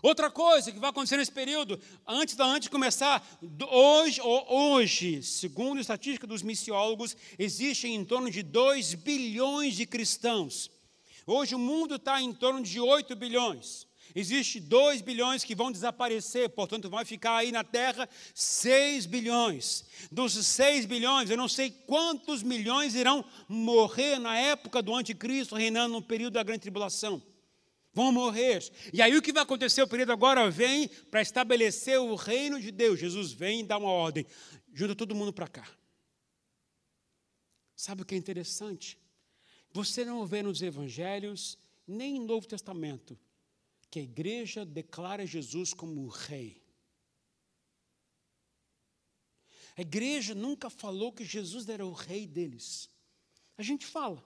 [0.02, 3.26] Outra coisa que vai acontecer nesse período, antes da antes de começar,
[3.70, 10.70] hoje, hoje, segundo a estatística dos missiólogos, existem em torno de 2 bilhões de cristãos.
[11.26, 13.86] Hoje o mundo está em torno de 8 bilhões.
[14.14, 19.84] Existe 2 bilhões que vão desaparecer, portanto, vai ficar aí na Terra 6 bilhões.
[20.10, 25.92] Dos 6 bilhões, eu não sei quantos milhões irão morrer na época do anticristo, reinando
[25.92, 27.20] no período da grande tribulação
[27.98, 28.62] vão morrer.
[28.92, 29.82] E aí o que vai acontecer?
[29.82, 33.00] O período agora vem para estabelecer o reino de Deus.
[33.00, 34.24] Jesus vem e dá uma ordem.
[34.72, 35.68] Junta todo mundo para cá.
[37.74, 38.96] Sabe o que é interessante?
[39.72, 43.18] Você não vê nos evangelhos, nem no Novo Testamento,
[43.90, 46.62] que a igreja declara Jesus como rei.
[49.76, 52.88] A igreja nunca falou que Jesus era o rei deles.
[53.56, 54.22] A gente fala,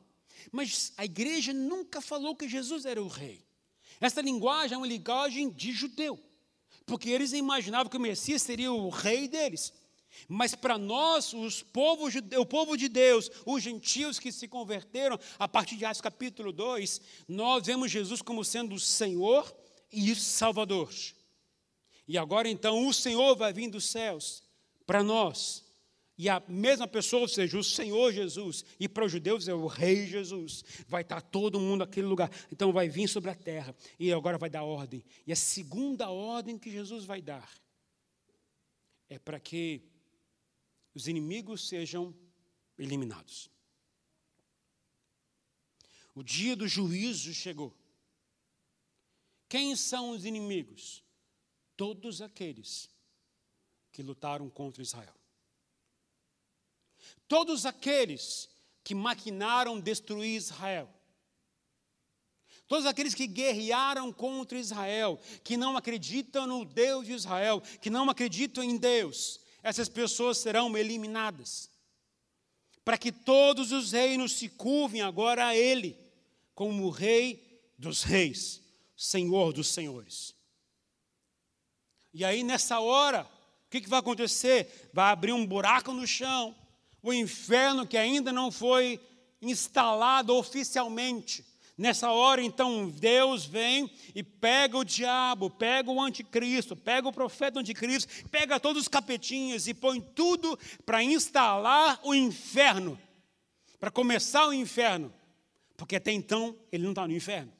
[0.50, 3.51] mas a igreja nunca falou que Jesus era o rei.
[4.02, 6.18] Essa linguagem é uma linguagem de judeu,
[6.84, 9.72] porque eles imaginavam que o Messias seria o rei deles.
[10.28, 15.46] Mas para nós, os povos, o povo de Deus, os gentios que se converteram, a
[15.46, 19.54] partir de Atos capítulo 2, nós vemos Jesus como sendo o Senhor
[19.92, 20.92] e Salvador.
[22.08, 24.42] E agora então o Senhor vai vir dos céus
[24.84, 25.64] para nós
[26.16, 29.66] e a mesma pessoa, ou seja, o Senhor Jesus, e para os judeus é o
[29.66, 32.30] Rei Jesus, vai estar todo mundo naquele lugar.
[32.50, 35.02] Então vai vir sobre a terra e agora vai dar ordem.
[35.26, 37.50] E a segunda ordem que Jesus vai dar
[39.08, 39.82] é para que
[40.94, 42.14] os inimigos sejam
[42.78, 43.50] eliminados.
[46.14, 47.74] O dia do juízo chegou.
[49.48, 51.02] Quem são os inimigos?
[51.74, 52.90] Todos aqueles
[53.90, 55.21] que lutaram contra Israel.
[57.32, 58.46] Todos aqueles
[58.84, 60.86] que maquinaram destruir Israel.
[62.68, 68.10] Todos aqueles que guerrearam contra Israel, que não acreditam no Deus de Israel, que não
[68.10, 71.70] acreditam em Deus, essas pessoas serão eliminadas.
[72.84, 75.98] Para que todos os reinos se curvem agora a Ele,
[76.54, 78.60] como o Rei dos Reis,
[78.94, 80.34] Senhor dos Senhores.
[82.12, 84.90] E aí, nessa hora, o que, que vai acontecer?
[84.92, 86.54] Vai abrir um buraco no chão,
[87.02, 89.00] o inferno que ainda não foi
[89.40, 91.44] instalado oficialmente.
[91.76, 97.58] Nessa hora, então, Deus vem e pega o diabo, pega o anticristo, pega o profeta
[97.58, 102.98] anticristo, pega todos os capetinhas e põe tudo para instalar o inferno,
[103.80, 105.12] para começar o inferno,
[105.76, 107.52] porque até então ele não está no inferno.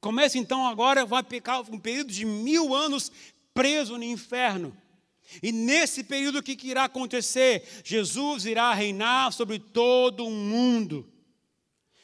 [0.00, 3.12] Começa então agora, vai pegar um período de mil anos
[3.54, 4.76] preso no inferno.
[5.42, 7.62] E nesse período, o que irá acontecer?
[7.84, 11.06] Jesus irá reinar sobre todo o mundo.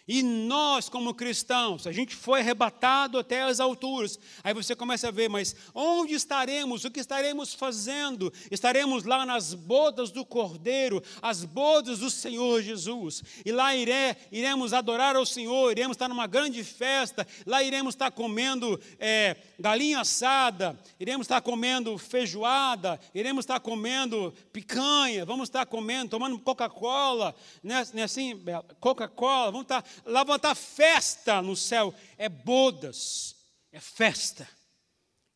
[0.09, 4.19] E nós, como cristãos, a gente foi arrebatado até as alturas.
[4.45, 6.85] Aí você começa a ver, mas onde estaremos?
[6.85, 8.33] O que estaremos fazendo?
[8.49, 13.25] Estaremos lá nas bodas do Cordeiro, as bodas do Senhor Jesus.
[13.45, 17.27] E lá iré, iremos adorar ao Senhor, iremos estar numa grande festa.
[17.45, 25.25] Lá iremos estar comendo é, galinha assada, iremos estar comendo feijoada, iremos estar comendo picanha,
[25.25, 28.41] vamos estar comendo, tomando Coca-Cola, né, né assim,
[28.79, 33.37] Coca-Cola, vamos estar estar festa no céu, é bodas,
[33.73, 34.49] é festa.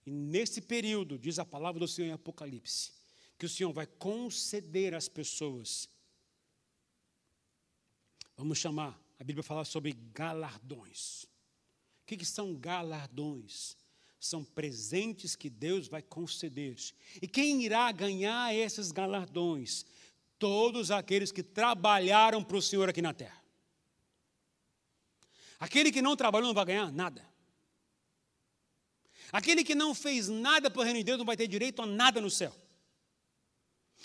[0.05, 2.93] E nesse período, diz a palavra do Senhor em Apocalipse,
[3.39, 5.89] que o Senhor vai conceder às pessoas,
[8.37, 11.25] vamos chamar, a Bíblia fala sobre galardões.
[12.03, 13.77] O que, que são galardões?
[14.19, 16.77] São presentes que Deus vai conceder.
[17.21, 19.85] E quem irá ganhar esses galardões?
[20.39, 23.40] Todos aqueles que trabalharam para o Senhor aqui na terra.
[25.61, 27.29] Aquele que não trabalhou não vai ganhar nada.
[29.31, 31.87] Aquele que não fez nada para o reino de Deus não vai ter direito a
[31.87, 32.53] nada no céu.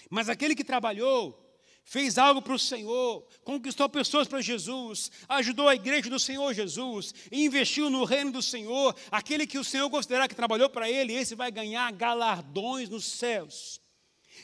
[0.09, 1.41] Mas aquele que trabalhou,
[1.85, 7.13] fez algo para o Senhor, conquistou pessoas para Jesus, ajudou a igreja do Senhor Jesus,
[7.31, 11.35] investiu no reino do Senhor, aquele que o Senhor considerar que trabalhou para ele, esse
[11.35, 13.79] vai ganhar galardões nos céus.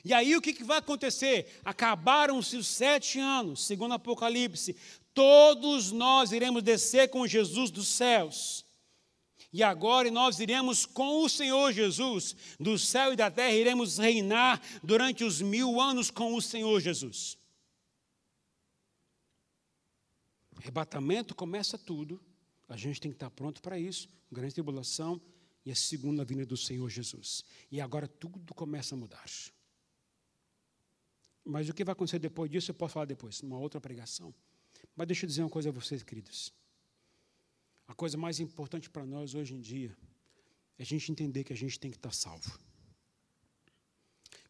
[0.05, 1.59] E aí o que, que vai acontecer?
[1.65, 4.75] Acabaram-se os sete anos, segundo Apocalipse,
[5.13, 8.65] todos nós iremos descer com Jesus dos céus.
[9.53, 14.61] E agora nós iremos com o Senhor Jesus, do céu e da terra, iremos reinar
[14.81, 17.37] durante os mil anos com o Senhor Jesus.
[20.55, 22.21] Arrebatamento começa tudo,
[22.69, 25.19] a gente tem que estar pronto para isso, grande tribulação
[25.65, 27.43] e a segunda vinda do Senhor Jesus.
[27.69, 29.25] E agora tudo começa a mudar.
[31.43, 34.33] Mas o que vai acontecer depois disso, eu posso falar depois, numa outra pregação.
[34.95, 36.51] Mas deixa eu dizer uma coisa a vocês, queridos.
[37.87, 39.95] A coisa mais importante para nós hoje em dia
[40.77, 42.59] é a gente entender que a gente tem que estar salvo.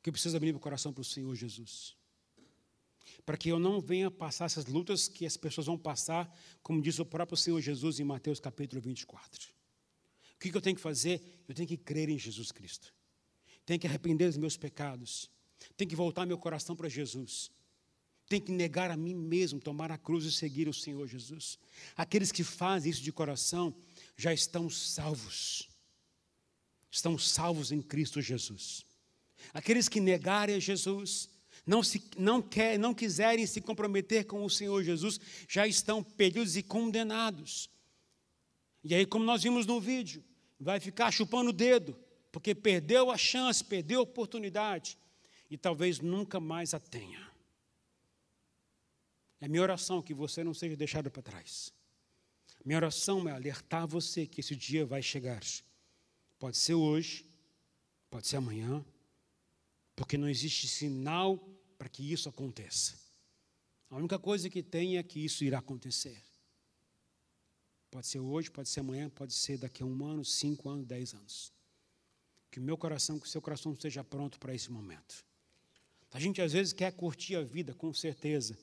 [0.02, 1.96] Que eu preciso abrir meu coração para o Senhor Jesus.
[3.26, 6.32] Para que eu não venha passar essas lutas que as pessoas vão passar,
[6.64, 9.50] como diz o próprio Senhor Jesus em Mateus capítulo 24.
[10.36, 11.44] O que eu tenho que fazer?
[11.48, 12.94] Eu tenho que crer em Jesus Cristo.
[13.66, 15.30] Tenho que arrepender dos meus pecados.
[15.78, 17.52] Tenho que voltar meu coração para Jesus
[18.32, 21.60] tem que negar a mim mesmo, tomar a cruz e seguir o Senhor Jesus.
[21.98, 23.76] Aqueles que fazem isso de coração
[24.16, 25.68] já estão salvos.
[26.90, 28.86] Estão salvos em Cristo Jesus.
[29.54, 31.30] Aqueles que negarem a Jesus,
[31.66, 35.20] não, se, não, quer, não quiserem se comprometer com o Senhor Jesus,
[35.50, 37.70] já estão perdidos e condenados.
[38.82, 40.24] E aí, como nós vimos no vídeo,
[40.58, 42.00] vai ficar chupando o dedo,
[42.32, 44.98] porque perdeu a chance, perdeu a oportunidade,
[45.50, 47.31] e talvez nunca mais a tenha.
[49.42, 51.74] É minha oração que você não seja deixado para trás.
[52.64, 55.42] Minha oração é alertar você que esse dia vai chegar.
[56.38, 57.26] Pode ser hoje,
[58.08, 58.86] pode ser amanhã,
[59.96, 61.40] porque não existe sinal
[61.76, 62.94] para que isso aconteça.
[63.90, 66.22] A única coisa que tem é que isso irá acontecer.
[67.90, 71.16] Pode ser hoje, pode ser amanhã, pode ser daqui a um ano, cinco anos, dez
[71.16, 71.52] anos.
[72.52, 75.26] Que o meu coração, que o seu coração esteja pronto para esse momento.
[76.12, 78.56] A gente às vezes quer curtir a vida, com certeza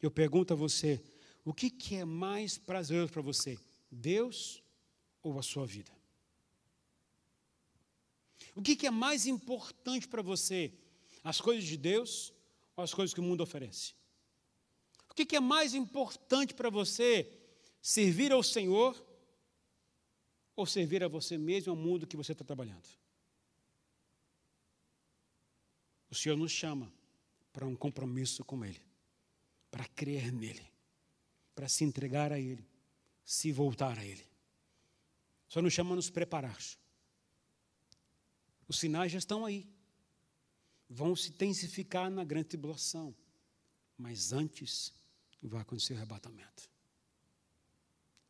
[0.00, 1.02] eu pergunto a você:
[1.44, 3.58] o que, é mais prazeroso para você,
[3.90, 4.62] Deus
[5.22, 5.92] ou a sua vida?
[8.54, 10.72] O que, que é mais importante para você,
[11.22, 12.32] as coisas de Deus
[12.76, 13.94] ou as coisas que o mundo oferece?
[15.10, 17.30] O que, que é mais importante para você,
[17.82, 18.96] servir ao Senhor
[20.56, 22.88] ou servir a você mesmo ao mundo que você está trabalhando?
[26.10, 26.92] O Senhor nos chama
[27.52, 28.93] para um compromisso com Ele
[29.74, 30.64] para crer nele,
[31.52, 32.64] para se entregar a ele,
[33.24, 34.24] se voltar a ele.
[35.48, 36.56] Só nos chama a nos preparar.
[38.68, 39.68] Os sinais já estão aí.
[40.88, 43.12] Vão se intensificar na grande tribulação.
[43.98, 44.92] Mas antes
[45.42, 46.70] vai acontecer o arrebatamento.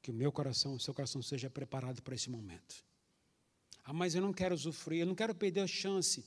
[0.00, 2.82] Que o meu coração, o seu coração seja preparado para esse momento.
[3.84, 6.24] Ah, mas eu não quero sofrer, eu não quero perder a chance.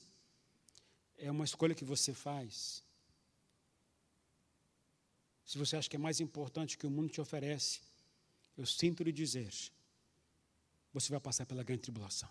[1.16, 2.86] É uma escolha que você faz.
[5.48, 7.80] Se você acha que é mais importante que o mundo te oferece,
[8.54, 9.50] eu sinto lhe dizer,
[10.92, 12.28] você vai passar pela grande tribulação.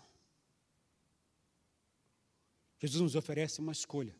[2.78, 4.14] Jesus nos oferece uma escolha.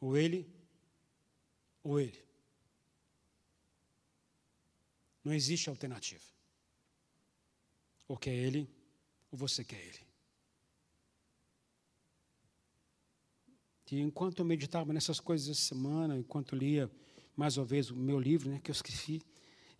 [0.00, 0.50] Ou ele,
[1.82, 2.24] ou ele.
[5.22, 6.24] Não existe alternativa.
[8.08, 8.66] Ou quer ele,
[9.30, 10.08] ou você quer ele.
[13.90, 16.90] E enquanto eu meditava nessas coisas essa semana, enquanto lia
[17.38, 19.22] mais uma vez o meu livro, né, que eu escrevi,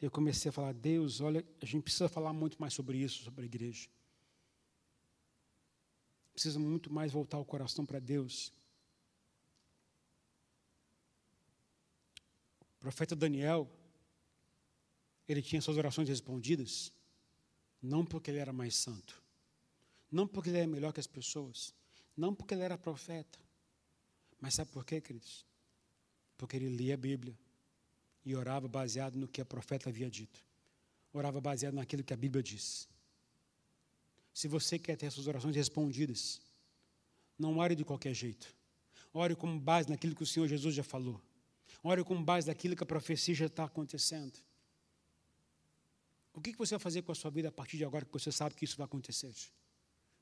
[0.00, 3.42] eu comecei a falar, Deus, olha, a gente precisa falar muito mais sobre isso, sobre
[3.42, 3.88] a igreja.
[6.32, 8.52] Precisa muito mais voltar o coração para Deus.
[12.60, 13.68] O profeta Daniel,
[15.26, 16.92] ele tinha suas orações respondidas,
[17.82, 19.20] não porque ele era mais santo,
[20.12, 21.74] não porque ele era melhor que as pessoas,
[22.16, 23.36] não porque ele era profeta,
[24.40, 25.44] mas sabe por quê, queridos?
[26.36, 27.36] Porque ele lia a Bíblia,
[28.28, 30.44] e orava baseado no que a profeta havia dito.
[31.14, 32.86] Orava baseado naquilo que a Bíblia diz.
[34.34, 36.38] Se você quer ter suas orações respondidas,
[37.38, 38.54] não ore de qualquer jeito.
[39.14, 41.18] Ore com base naquilo que o Senhor Jesus já falou.
[41.82, 44.38] Ore com base naquilo que a profecia já está acontecendo.
[46.34, 48.30] O que você vai fazer com a sua vida a partir de agora que você
[48.30, 49.34] sabe que isso vai acontecer?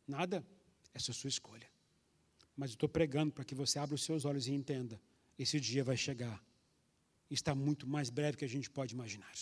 [0.07, 0.47] Nada?
[0.95, 1.69] Essa é a sua escolha.
[2.57, 5.01] Mas eu estou pregando para que você abra os seus olhos e entenda:
[5.37, 6.41] esse dia vai chegar
[7.35, 9.33] está muito mais breve que a gente pode imaginar.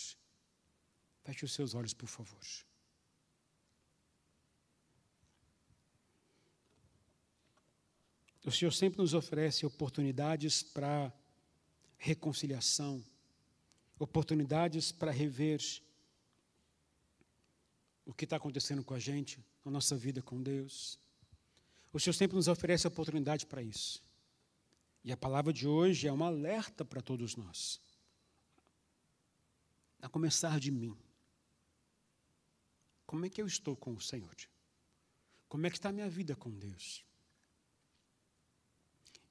[1.23, 2.41] Feche os seus olhos, por favor.
[8.45, 11.11] O Senhor sempre nos oferece oportunidades para
[11.97, 13.03] reconciliação,
[13.97, 15.59] oportunidades para rever
[18.05, 20.99] o que está acontecendo com a gente, na nossa vida com Deus.
[21.91, 24.03] O Senhor sempre nos oferece a oportunidade para isso.
[25.05, 27.79] E a palavra de hoje é um alerta para todos nós.
[30.01, 30.97] A começar de mim.
[33.05, 34.35] Como é que eu estou com o Senhor?
[35.47, 37.05] Como é que está a minha vida com Deus?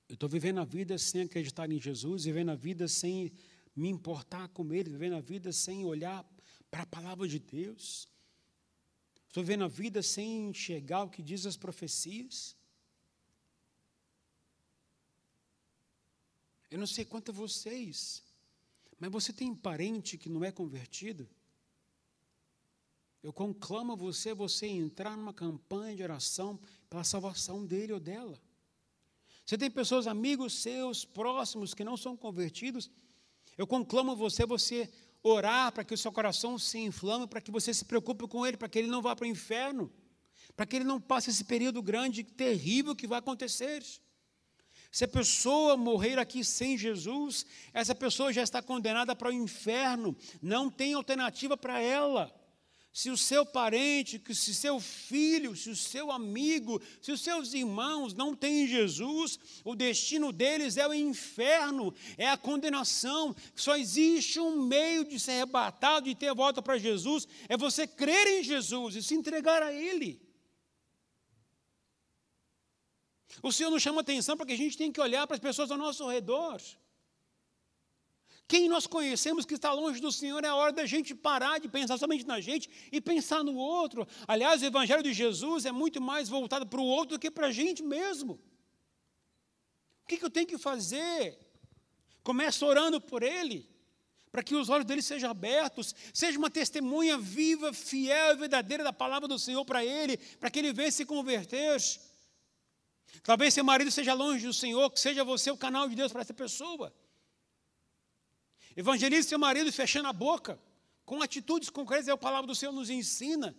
[0.08, 3.32] Eu estou vivendo a vida sem acreditar em Jesus, vivendo a vida sem
[3.74, 6.24] me importar com Ele, vivendo a vida sem olhar
[6.70, 8.08] para a palavra de Deus.
[9.26, 12.56] Estou vivendo a vida sem enxergar o que diz as profecias.
[16.74, 18.20] Eu não sei quanto a vocês,
[18.98, 21.30] mas você tem parente que não é convertido?
[23.22, 26.58] Eu conclamo você, você entrar numa campanha de oração
[26.90, 28.42] pela salvação dele ou dela.
[29.46, 32.90] Você tem pessoas, amigos seus, próximos, que não são convertidos.
[33.56, 34.90] Eu conclamo você, você
[35.22, 38.56] orar para que o seu coração se inflame, para que você se preocupe com ele,
[38.56, 39.92] para que ele não vá para o inferno,
[40.56, 43.80] para que ele não passe esse período grande, terrível que vai acontecer.
[44.95, 50.16] Se a pessoa morrer aqui sem Jesus, essa pessoa já está condenada para o inferno,
[50.40, 52.32] não tem alternativa para ela
[52.92, 57.53] se o seu parente, se o seu filho, se o seu amigo, se os seus
[57.55, 63.34] irmãos não têm Jesus, o destino deles é o inferno, é a condenação.
[63.57, 68.28] Só existe um meio de ser arrebatado, de ter volta para Jesus, é você crer
[68.28, 70.23] em Jesus e se entregar a Ele.
[73.43, 75.70] O Senhor nos chama atenção para que a gente tem que olhar para as pessoas
[75.70, 76.61] ao nosso redor.
[78.47, 81.68] Quem nós conhecemos que está longe do Senhor é a hora da gente parar de
[81.68, 84.07] pensar somente na gente e pensar no outro.
[84.28, 87.47] Aliás, o Evangelho de Jesus é muito mais voltado para o outro do que para
[87.47, 88.35] a gente mesmo.
[90.05, 91.39] O que, que eu tenho que fazer?
[92.22, 93.66] Começa orando por ele,
[94.30, 98.93] para que os olhos dele sejam abertos, seja uma testemunha viva, fiel e verdadeira da
[98.93, 101.80] palavra do Senhor para ele, para que ele venha se converter.
[103.22, 106.20] Talvez seu marido seja longe do Senhor, que seja você o canal de Deus para
[106.20, 106.92] essa pessoa.
[108.76, 110.58] Evangelize seu marido fechando a boca,
[111.04, 113.54] com atitudes concretas, é a palavra do Senhor nos ensina.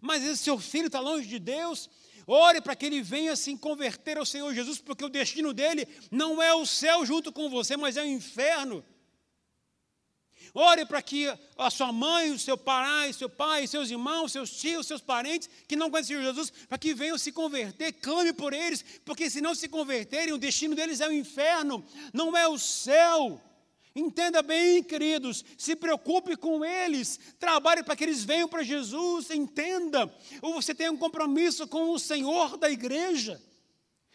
[0.00, 1.90] Mas esse seu filho está longe de Deus,
[2.26, 6.42] ore para que ele venha se converter ao Senhor Jesus, porque o destino dele não
[6.42, 8.84] é o céu junto com você, mas é o inferno.
[10.58, 11.26] Ore para que
[11.58, 15.76] a sua mãe, o seu pai, seu pai, seus irmãos, seus tios, seus parentes que
[15.76, 19.68] não conhecem Jesus, para que venham se converter, clame por eles, porque se não se
[19.68, 23.38] converterem, o destino deles é o inferno, não é o céu.
[23.94, 30.10] Entenda bem, queridos, se preocupe com eles, trabalhe para que eles venham para Jesus, entenda.
[30.40, 33.38] Ou você tem um compromisso com o Senhor da igreja.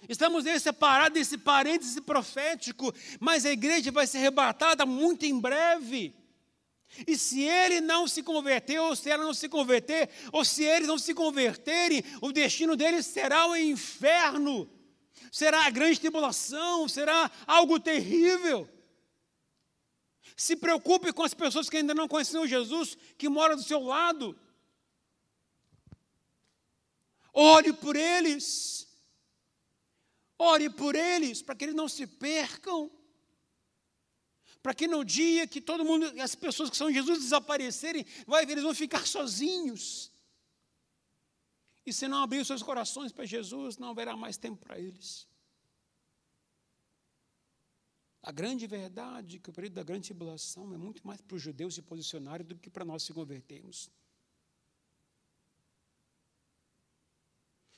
[0.09, 6.19] Estamos aí separados desse parêntese profético, mas a igreja vai ser arrebatada muito em breve.
[7.07, 10.87] E se ele não se converter, ou se ela não se converter, ou se eles
[10.87, 14.69] não se converterem, o destino deles será o inferno,
[15.31, 18.69] será a grande tribulação, será algo terrível.
[20.35, 24.37] Se preocupe com as pessoas que ainda não conheceram Jesus, que moram do seu lado.
[27.33, 28.87] Ore por eles.
[30.37, 32.91] Ore por eles, para que eles não se percam.
[34.61, 38.53] Para que no dia que todo mundo, as pessoas que são Jesus desaparecerem, vai ver,
[38.53, 40.11] eles vão ficar sozinhos.
[41.85, 45.27] E se não abrir os seus corações para Jesus, não haverá mais tempo para eles.
[48.21, 51.73] A grande verdade que o período da grande tribulação é muito mais para os judeus
[51.73, 53.89] se posicionarem do que para nós se convertermos.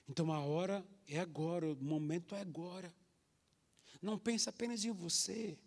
[0.08, 2.94] Então a hora é agora, o momento é agora.
[4.02, 5.58] Não pense apenas em você.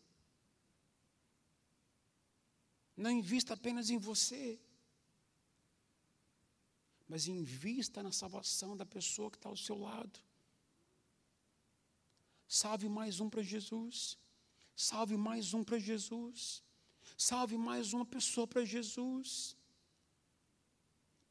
[2.97, 4.59] Não invista apenas em você.
[7.09, 10.19] Mas invista na salvação da pessoa que está ao seu lado.
[12.49, 14.17] Salve mais um para Jesus.
[14.75, 16.63] Salve mais um para Jesus.
[17.17, 19.57] Salve mais uma pessoa para Jesus.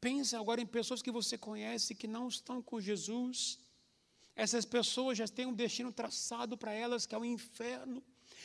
[0.00, 3.58] Pense agora em pessoas que você conhece que não estão com Jesus.
[4.34, 8.02] Essas pessoas já têm um destino traçado para elas, que é o inferno.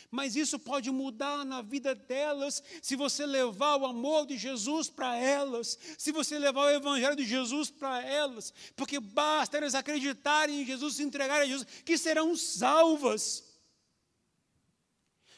[0.09, 5.15] Mas isso pode mudar na vida delas se você levar o amor de Jesus para
[5.15, 10.65] elas, se você levar o Evangelho de Jesus para elas, porque basta elas acreditarem em
[10.65, 13.51] Jesus, se entregarem a Jesus, que serão salvas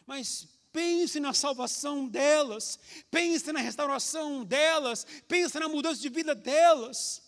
[0.05, 7.22] mas pense na salvação delas, pense na restauração delas, pense na mudança de vida delas.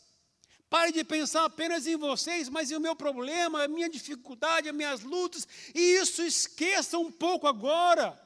[0.69, 4.75] Pare de pensar apenas em vocês, mas em o meu problema, a minha dificuldade, as
[4.75, 8.19] minhas lutas, e isso esqueça um pouco agora.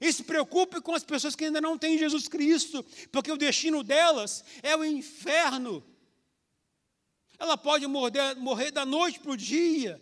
[0.00, 3.82] E se preocupe com as pessoas que ainda não têm Jesus Cristo, porque o destino
[3.82, 5.84] delas é o inferno.
[7.38, 10.00] Ela pode morrer, morrer da noite para o dia.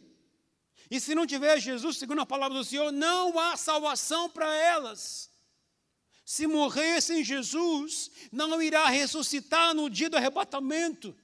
[0.91, 5.31] E se não tiver Jesus, segundo a palavra do Senhor, não há salvação para elas.
[6.25, 11.17] Se morrer sem Jesus, não irá ressuscitar no dia do arrebatamento.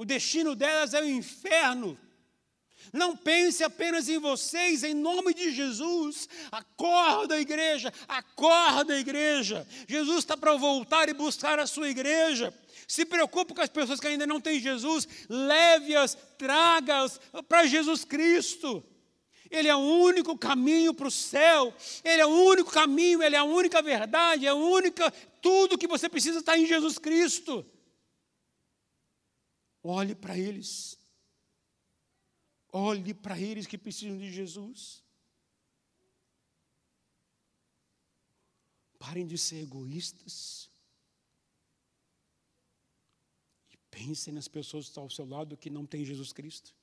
[0.00, 1.98] O destino delas é o inferno.
[2.90, 6.26] Não pense apenas em vocês, em nome de Jesus.
[6.50, 9.68] Acorda, igreja, acorda, igreja.
[9.86, 12.50] Jesus está para voltar e buscar a sua igreja.
[12.88, 18.82] Se preocupe com as pessoas que ainda não têm Jesus, leve-as, traga-as para Jesus Cristo.
[19.50, 23.38] Ele é o único caminho para o céu, Ele é o único caminho, Ele é
[23.38, 25.10] a única verdade, é a única,
[25.42, 27.66] tudo que você precisa está em Jesus Cristo.
[29.82, 30.98] Olhe para eles.
[32.72, 35.02] Olhe para eles que precisam de Jesus.
[38.98, 40.70] Parem de ser egoístas.
[43.70, 46.74] E pensem nas pessoas que estão ao seu lado que não têm Jesus Cristo.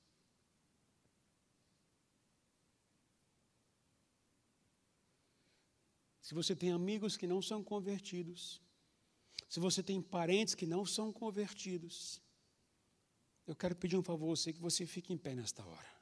[6.27, 8.61] Se você tem amigos que não são convertidos,
[9.47, 12.19] se você tem parentes que não são convertidos,
[13.47, 15.97] eu quero pedir um favor a você que você fique em pé nesta hora.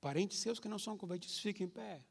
[0.00, 2.04] Parentes seus que não são convertidos, fiquem em pé.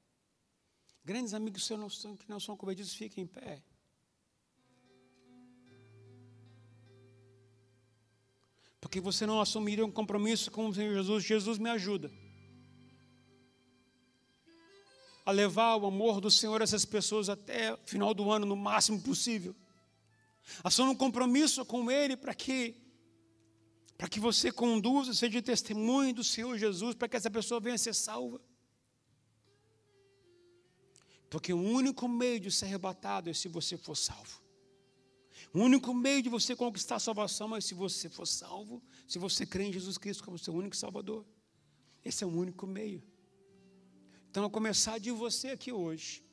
[1.05, 3.63] Grandes amigos seus que não são convertidos, fiquem em pé.
[8.81, 11.23] Porque você não assumiria um compromisso com o Senhor Jesus.
[11.23, 12.11] Jesus me ajuda
[15.25, 18.57] a levar o amor do Senhor a essas pessoas até o final do ano, no
[18.57, 19.55] máximo possível.
[20.61, 22.82] Assuma um compromisso com Ele para que
[23.97, 27.77] para que você conduza, seja testemunho do Senhor Jesus, para que essa pessoa venha a
[27.77, 28.41] ser salva.
[31.29, 34.41] Porque o único meio de ser arrebatado é se você for salvo.
[35.53, 39.45] O único meio de você conquistar a salvação é se você for salvo, se você
[39.45, 41.25] crê em Jesus Cristo como seu único Salvador.
[42.03, 43.01] Esse é o único meio.
[44.29, 46.23] Então, a começar de você aqui hoje.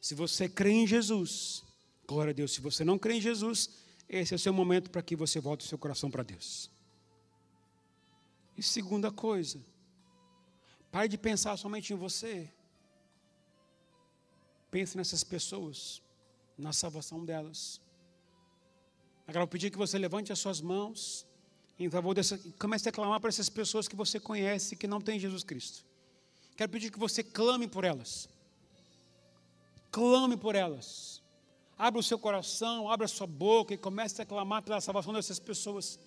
[0.00, 1.62] Se você crê em Jesus,
[2.06, 2.52] glória a Deus.
[2.52, 3.70] Se você não crê em Jesus,
[4.18, 6.68] esse é o seu momento para que você volte o seu coração para Deus.
[8.56, 9.64] E segunda coisa,
[10.90, 12.50] pare de pensar somente em você.
[14.70, 16.02] Pense nessas pessoas,
[16.58, 17.80] na salvação delas.
[19.28, 21.24] Agora eu pedir que você levante as suas mãos
[21.78, 25.18] em favor dessa, comece a clamar para essas pessoas que você conhece que não têm
[25.18, 25.82] Jesus Cristo.
[26.54, 28.28] Quero pedir que você clame por elas.
[29.90, 31.19] Clame por elas.
[31.80, 35.38] Abra o seu coração, abra a sua boca e comece a clamar pela salvação dessas
[35.38, 35.98] pessoas.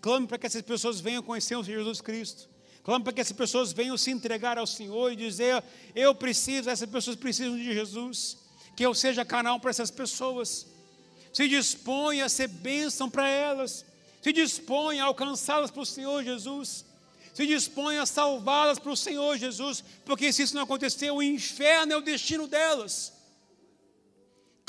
[0.00, 2.48] Clame para que essas pessoas venham conhecer o Senhor Jesus Cristo.
[2.84, 5.64] Clame para que essas pessoas venham se entregar ao Senhor e dizer:
[5.96, 8.38] Eu preciso, essas pessoas precisam de Jesus.
[8.76, 10.68] Que eu seja canal para essas pessoas.
[11.32, 13.84] Se dispõe a ser bênção para elas.
[14.22, 16.84] Se dispõe a alcançá-las para o Senhor Jesus.
[17.34, 19.82] Se dispõe a salvá-las para o Senhor Jesus.
[20.04, 23.18] Porque se isso não acontecer, o inferno é o destino delas.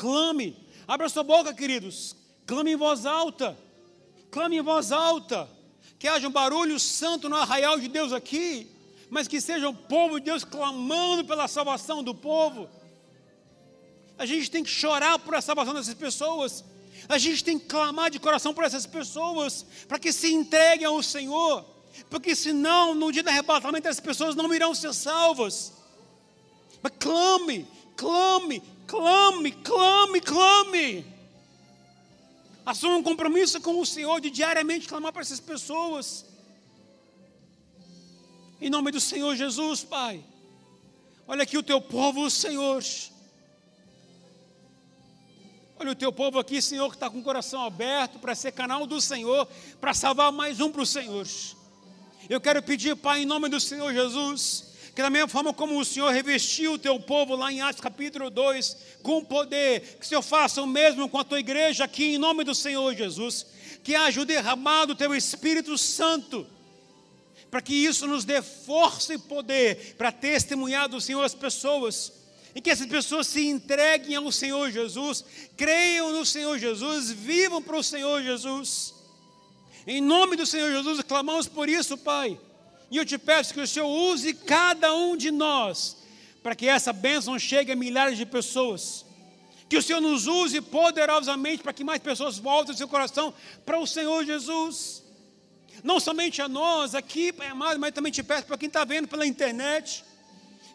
[0.01, 0.57] Clame.
[0.87, 2.15] Abra sua boca, queridos.
[2.47, 3.55] Clame em voz alta.
[4.31, 5.47] Clame em voz alta.
[5.99, 8.67] Que haja um barulho santo no arraial de Deus aqui.
[9.11, 12.67] Mas que seja o povo de Deus clamando pela salvação do povo.
[14.17, 16.65] A gente tem que chorar por a salvação dessas pessoas.
[17.07, 19.63] A gente tem que clamar de coração por essas pessoas.
[19.87, 21.63] Para que se entreguem ao Senhor.
[22.09, 25.73] Porque senão, no dia do arrebatamento, as pessoas não irão ser salvas.
[26.81, 31.05] Mas clame, clame, Clame, clame, clame.
[32.65, 36.25] Assuma um compromisso com o Senhor de diariamente clamar para essas pessoas.
[38.59, 40.21] Em nome do Senhor Jesus, Pai.
[41.25, 42.83] Olha aqui o teu povo, Senhor.
[45.79, 48.85] Olha o teu povo aqui, Senhor, que está com o coração aberto para ser canal
[48.85, 49.47] do Senhor,
[49.79, 51.25] para salvar mais um para o Senhor.
[52.29, 55.85] Eu quero pedir, Pai, em nome do Senhor Jesus, que da mesma forma como o
[55.85, 60.21] Senhor revestiu o teu povo lá em Atos capítulo 2 com poder, que o Senhor
[60.21, 63.45] faça o mesmo com a tua igreja aqui em nome do Senhor Jesus,
[63.83, 66.45] que haja o derramado teu Espírito Santo,
[67.49, 72.11] para que isso nos dê força e poder para testemunhar do Senhor as pessoas,
[72.53, 75.23] e que essas pessoas se entreguem ao Senhor Jesus,
[75.55, 78.93] creiam no Senhor Jesus, vivam para o Senhor Jesus.
[79.87, 82.37] Em nome do Senhor Jesus, clamamos por isso, Pai.
[82.91, 85.97] E eu te peço que o Senhor use cada um de nós
[86.43, 89.05] para que essa bênção chegue a milhares de pessoas.
[89.69, 93.33] Que o Senhor nos use poderosamente para que mais pessoas voltem seu coração
[93.65, 95.01] para o Senhor Jesus.
[95.81, 99.07] Não somente a nós aqui, Pai amado, mas também te peço para quem está vendo
[99.07, 100.03] pela internet.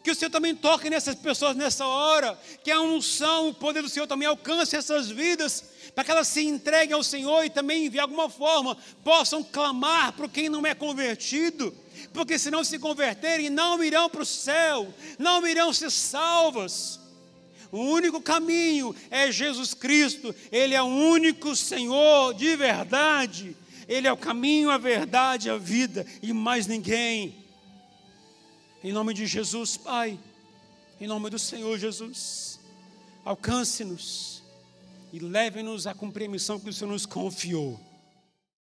[0.03, 2.39] Que o Senhor também toque nessas pessoas nessa hora.
[2.64, 5.64] Que a unção, o poder do Senhor também alcance essas vidas.
[5.95, 10.29] Para que elas se entreguem ao Senhor e também, de alguma forma, possam clamar para
[10.29, 11.77] quem não é convertido.
[12.17, 16.99] Porque se não se converterem, não irão para o céu, não irão ser salvas.
[17.71, 23.55] O único caminho é Jesus Cristo, Ele é o único Senhor de verdade.
[23.87, 27.37] Ele é o caminho, a verdade, a vida e mais ninguém.
[28.83, 30.19] Em nome de Jesus, Pai,
[30.99, 32.59] em nome do Senhor Jesus,
[33.25, 34.43] alcance-nos
[35.12, 35.95] e leve-nos a
[36.31, 37.79] missão que o Senhor nos confiou.